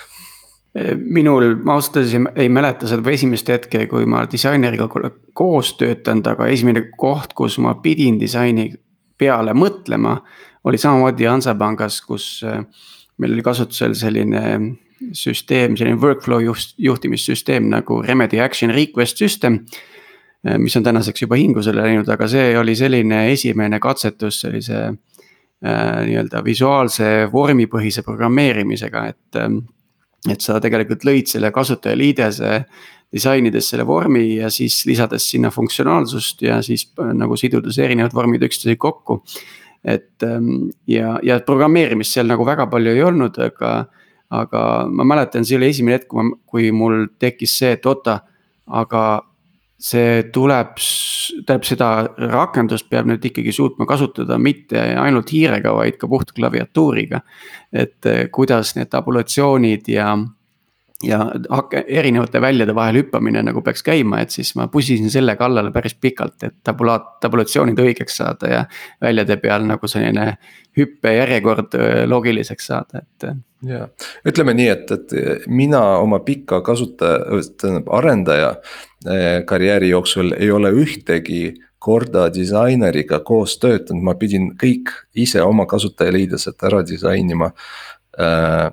[0.97, 4.87] minul, ma ausalt öeldes ei, ei mäleta seda esimest hetke, kui ma disaineriga
[5.37, 8.71] koos töötanud, aga esimene koht, kus ma pidin disaini
[9.21, 10.15] peale mõtlema.
[10.63, 12.41] oli samamoodi Hansapangas, kus
[13.21, 14.41] meil oli kasutusel selline
[15.11, 19.59] süsteem, selline workflow juht, juhtimissüsteem nagu Remedy Action Request System.
[20.43, 26.01] Eh, mis on tänaseks juba hingusele läinud, aga see oli selline esimene katsetus sellise äh,
[26.07, 29.61] nii-öelda visuaalse vormipõhise programmeerimisega, et äh,.
[30.31, 32.51] et sa tegelikult lõid selle kasutajaliidese
[33.13, 38.79] disainides selle vormi ja siis lisades sinna funktsionaalsust ja siis nagu sidudes erinevad vormid üksteisega
[38.79, 39.19] kokku.
[39.83, 40.23] et
[40.87, 43.73] ja, ja programmeerimist seal nagu väga palju ei olnud, aga
[44.33, 48.19] aga ma mäletan, see oli esimene hetk, kui ma, kui mul tekkis see, et oota,
[48.73, 49.03] aga
[49.83, 50.77] see tuleb,
[51.43, 51.89] tähendab seda
[52.31, 57.21] rakendust peab nüüd ikkagi suutma kasutada mitte ainult hiirega, vaid ka puht klaviatuuriga.
[57.73, 60.13] et eh, kuidas need tabulatsioonid ja
[61.03, 61.19] ja
[61.87, 66.37] erinevate väljade vahel hüppamine nagu peaks käima, et siis ma pusisin selle kallale päris pikalt,
[66.43, 68.61] et tabulaat, tabulatsioonid õigeks saada ja.
[69.01, 70.37] väljade peal nagu selline
[70.77, 71.77] hüppejärjekord
[72.09, 73.27] loogiliseks saada, et.
[73.67, 73.87] ja
[74.27, 78.55] ütleme nii, et, et mina oma pika kasutaja, tähendab arendaja
[79.45, 86.63] karjääri jooksul ei ole ühtegi korda disaineriga koos töötanud, ma pidin kõik ise oma kasutajaliidesed
[86.63, 88.69] ära disainima äh,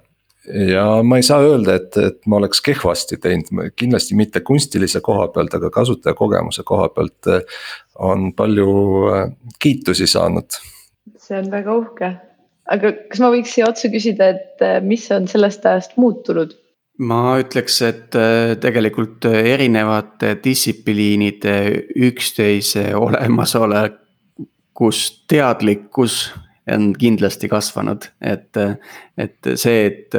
[0.48, 5.28] ja ma ei saa öelda, et, et ma oleks kehvasti teinud, kindlasti mitte kunstilise koha
[5.34, 7.40] pealt, aga kasutajakogemuse koha pealt eh,
[8.00, 8.70] on palju
[9.12, 9.26] eh,
[9.60, 10.50] kiitusi saanud.
[11.20, 12.08] see on väga uhke,
[12.72, 16.50] aga kas ma võiks siia otsa küsida, et eh, mis on sellest ajast muutunud?
[17.00, 18.10] ma ütleks, et
[18.60, 21.54] tegelikult erinevate distsipliinide
[22.10, 24.98] üksteise olemasolekus
[25.32, 26.14] teadlikkus
[26.68, 28.58] on kindlasti kasvanud, et,
[29.18, 30.18] et see, et,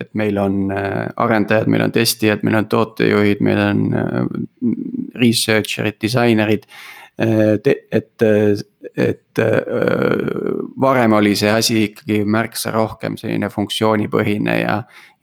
[0.00, 3.84] et meil on arendajad, meil on testijad, meil on tootejuhid, meil on
[5.20, 6.66] researcher'id, disainerid
[7.20, 8.22] et,
[8.96, 9.42] et
[10.80, 14.78] varem oli see asi ikkagi märksa rohkem selline funktsioonipõhine ja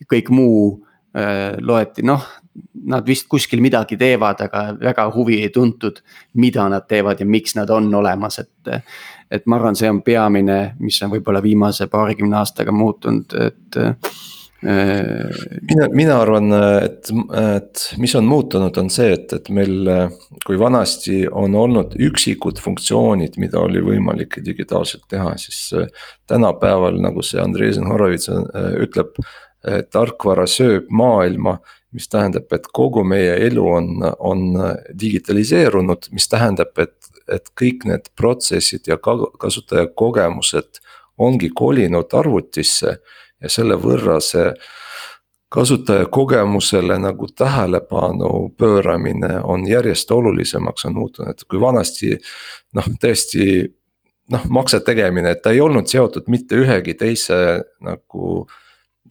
[0.10, 0.76] kõik muu
[1.62, 2.26] loeti, noh.
[2.90, 6.00] Nad vist kuskil midagi teevad, aga väga huvi ei tuntud,
[6.42, 8.84] mida nad teevad ja miks nad on olemas, et.
[9.32, 13.80] Et ma arvan, see on peamine, mis on võib-olla viimase paarikümne aastaga muutunud, et
[14.62, 16.52] mina, mina arvan,
[16.82, 19.92] et, et mis on muutunud, on see, et, et meil,
[20.46, 25.76] kui vanasti on olnud üksikud funktsioonid, mida oli võimalik digitaalselt teha, siis
[26.28, 28.32] tänapäeval, nagu see Andreessen Horowitz
[28.82, 29.22] ütleb,
[29.92, 31.58] tarkvara sööb maailma
[31.98, 33.88] mis tähendab, et kogu meie elu on,
[34.20, 34.42] on
[35.00, 40.82] digitaliseerunud, mis tähendab, et, et kõik need protsessid ja kasutajakogemused
[41.18, 42.98] ongi kolinud arvutisse
[43.42, 44.52] ja selle võrra see
[45.50, 52.18] kasutaja kogemusele nagu tähelepanu pööramine on järjest olulisemaks on muutunud, et kui vanasti
[52.76, 53.46] noh, tõesti
[54.34, 57.40] noh, makse tegemine, et ta ei olnud seotud mitte ühegi teise
[57.80, 58.44] nagu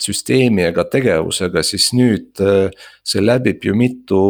[0.02, 2.42] süsteemi ega tegevusega, siis nüüd
[3.06, 4.20] see läbib ju mitu,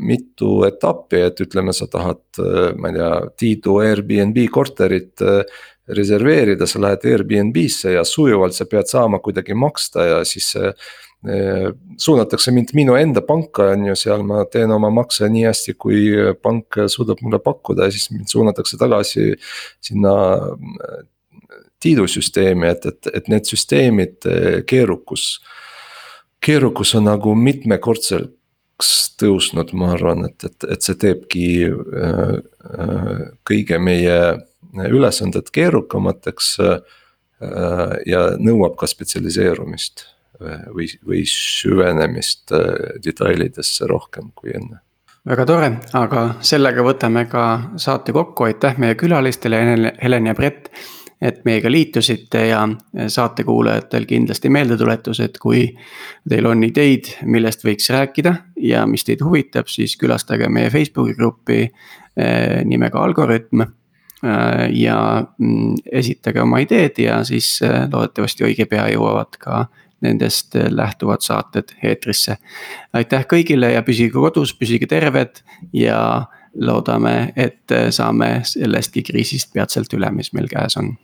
[0.00, 2.22] mitu etappi, et ütleme, sa tahad,
[2.78, 5.22] ma ei tea, Tiidu Airbnb korterit
[5.84, 10.54] reserveerida, sa lähed Airbnb-sse ja sujuvalt sa pead saama kuidagi maksta ja siis
[12.00, 16.02] suunatakse mind minu enda panka, on ju, seal ma teen oma makse nii hästi, kui
[16.44, 19.30] pank suudab mulle pakkuda ja siis mind suunatakse tagasi
[19.84, 20.14] sinna
[21.84, 25.42] eh, Tiidu süsteemi, et, et, et need süsteemid eh, keerukus.
[26.44, 31.46] keerukus on nagu mitmekordseks tõusnud, ma arvan, et, et, et see teebki
[33.46, 34.16] kõige meie
[34.82, 36.80] ülesanded keerukamateks äh,
[38.06, 40.06] ja nõuab ka spetsialiseerumist
[40.40, 44.80] äh, või, või süvenemist äh, detailidesse rohkem kui enne
[45.24, 47.44] väga tore, aga sellega võtame ka
[47.80, 49.56] saate kokku, aitäh meie külalistele,
[50.02, 50.68] Helen ja Brett.
[51.24, 52.62] Et meiega liitusite ja
[53.08, 55.66] saatekuulajatel kindlasti meeldetuletus, et kui
[56.28, 61.62] teil on ideid, millest võiks rääkida ja mis teid huvitab, siis külastage meie Facebooki gruppi
[62.68, 63.64] nimega Algorütm
[64.24, 69.66] Äh, ja mm, esitage oma ideed ja siis äh, loodetavasti õige pea jõuavad ka
[70.06, 72.38] nendest äh, lähtuvad saated eetrisse.
[72.92, 75.42] aitäh kõigile ja püsige kodus, püsige terved
[75.76, 75.98] ja
[76.60, 80.94] loodame, et saame sellestki kriisist peatselt üle, mis meil käes on.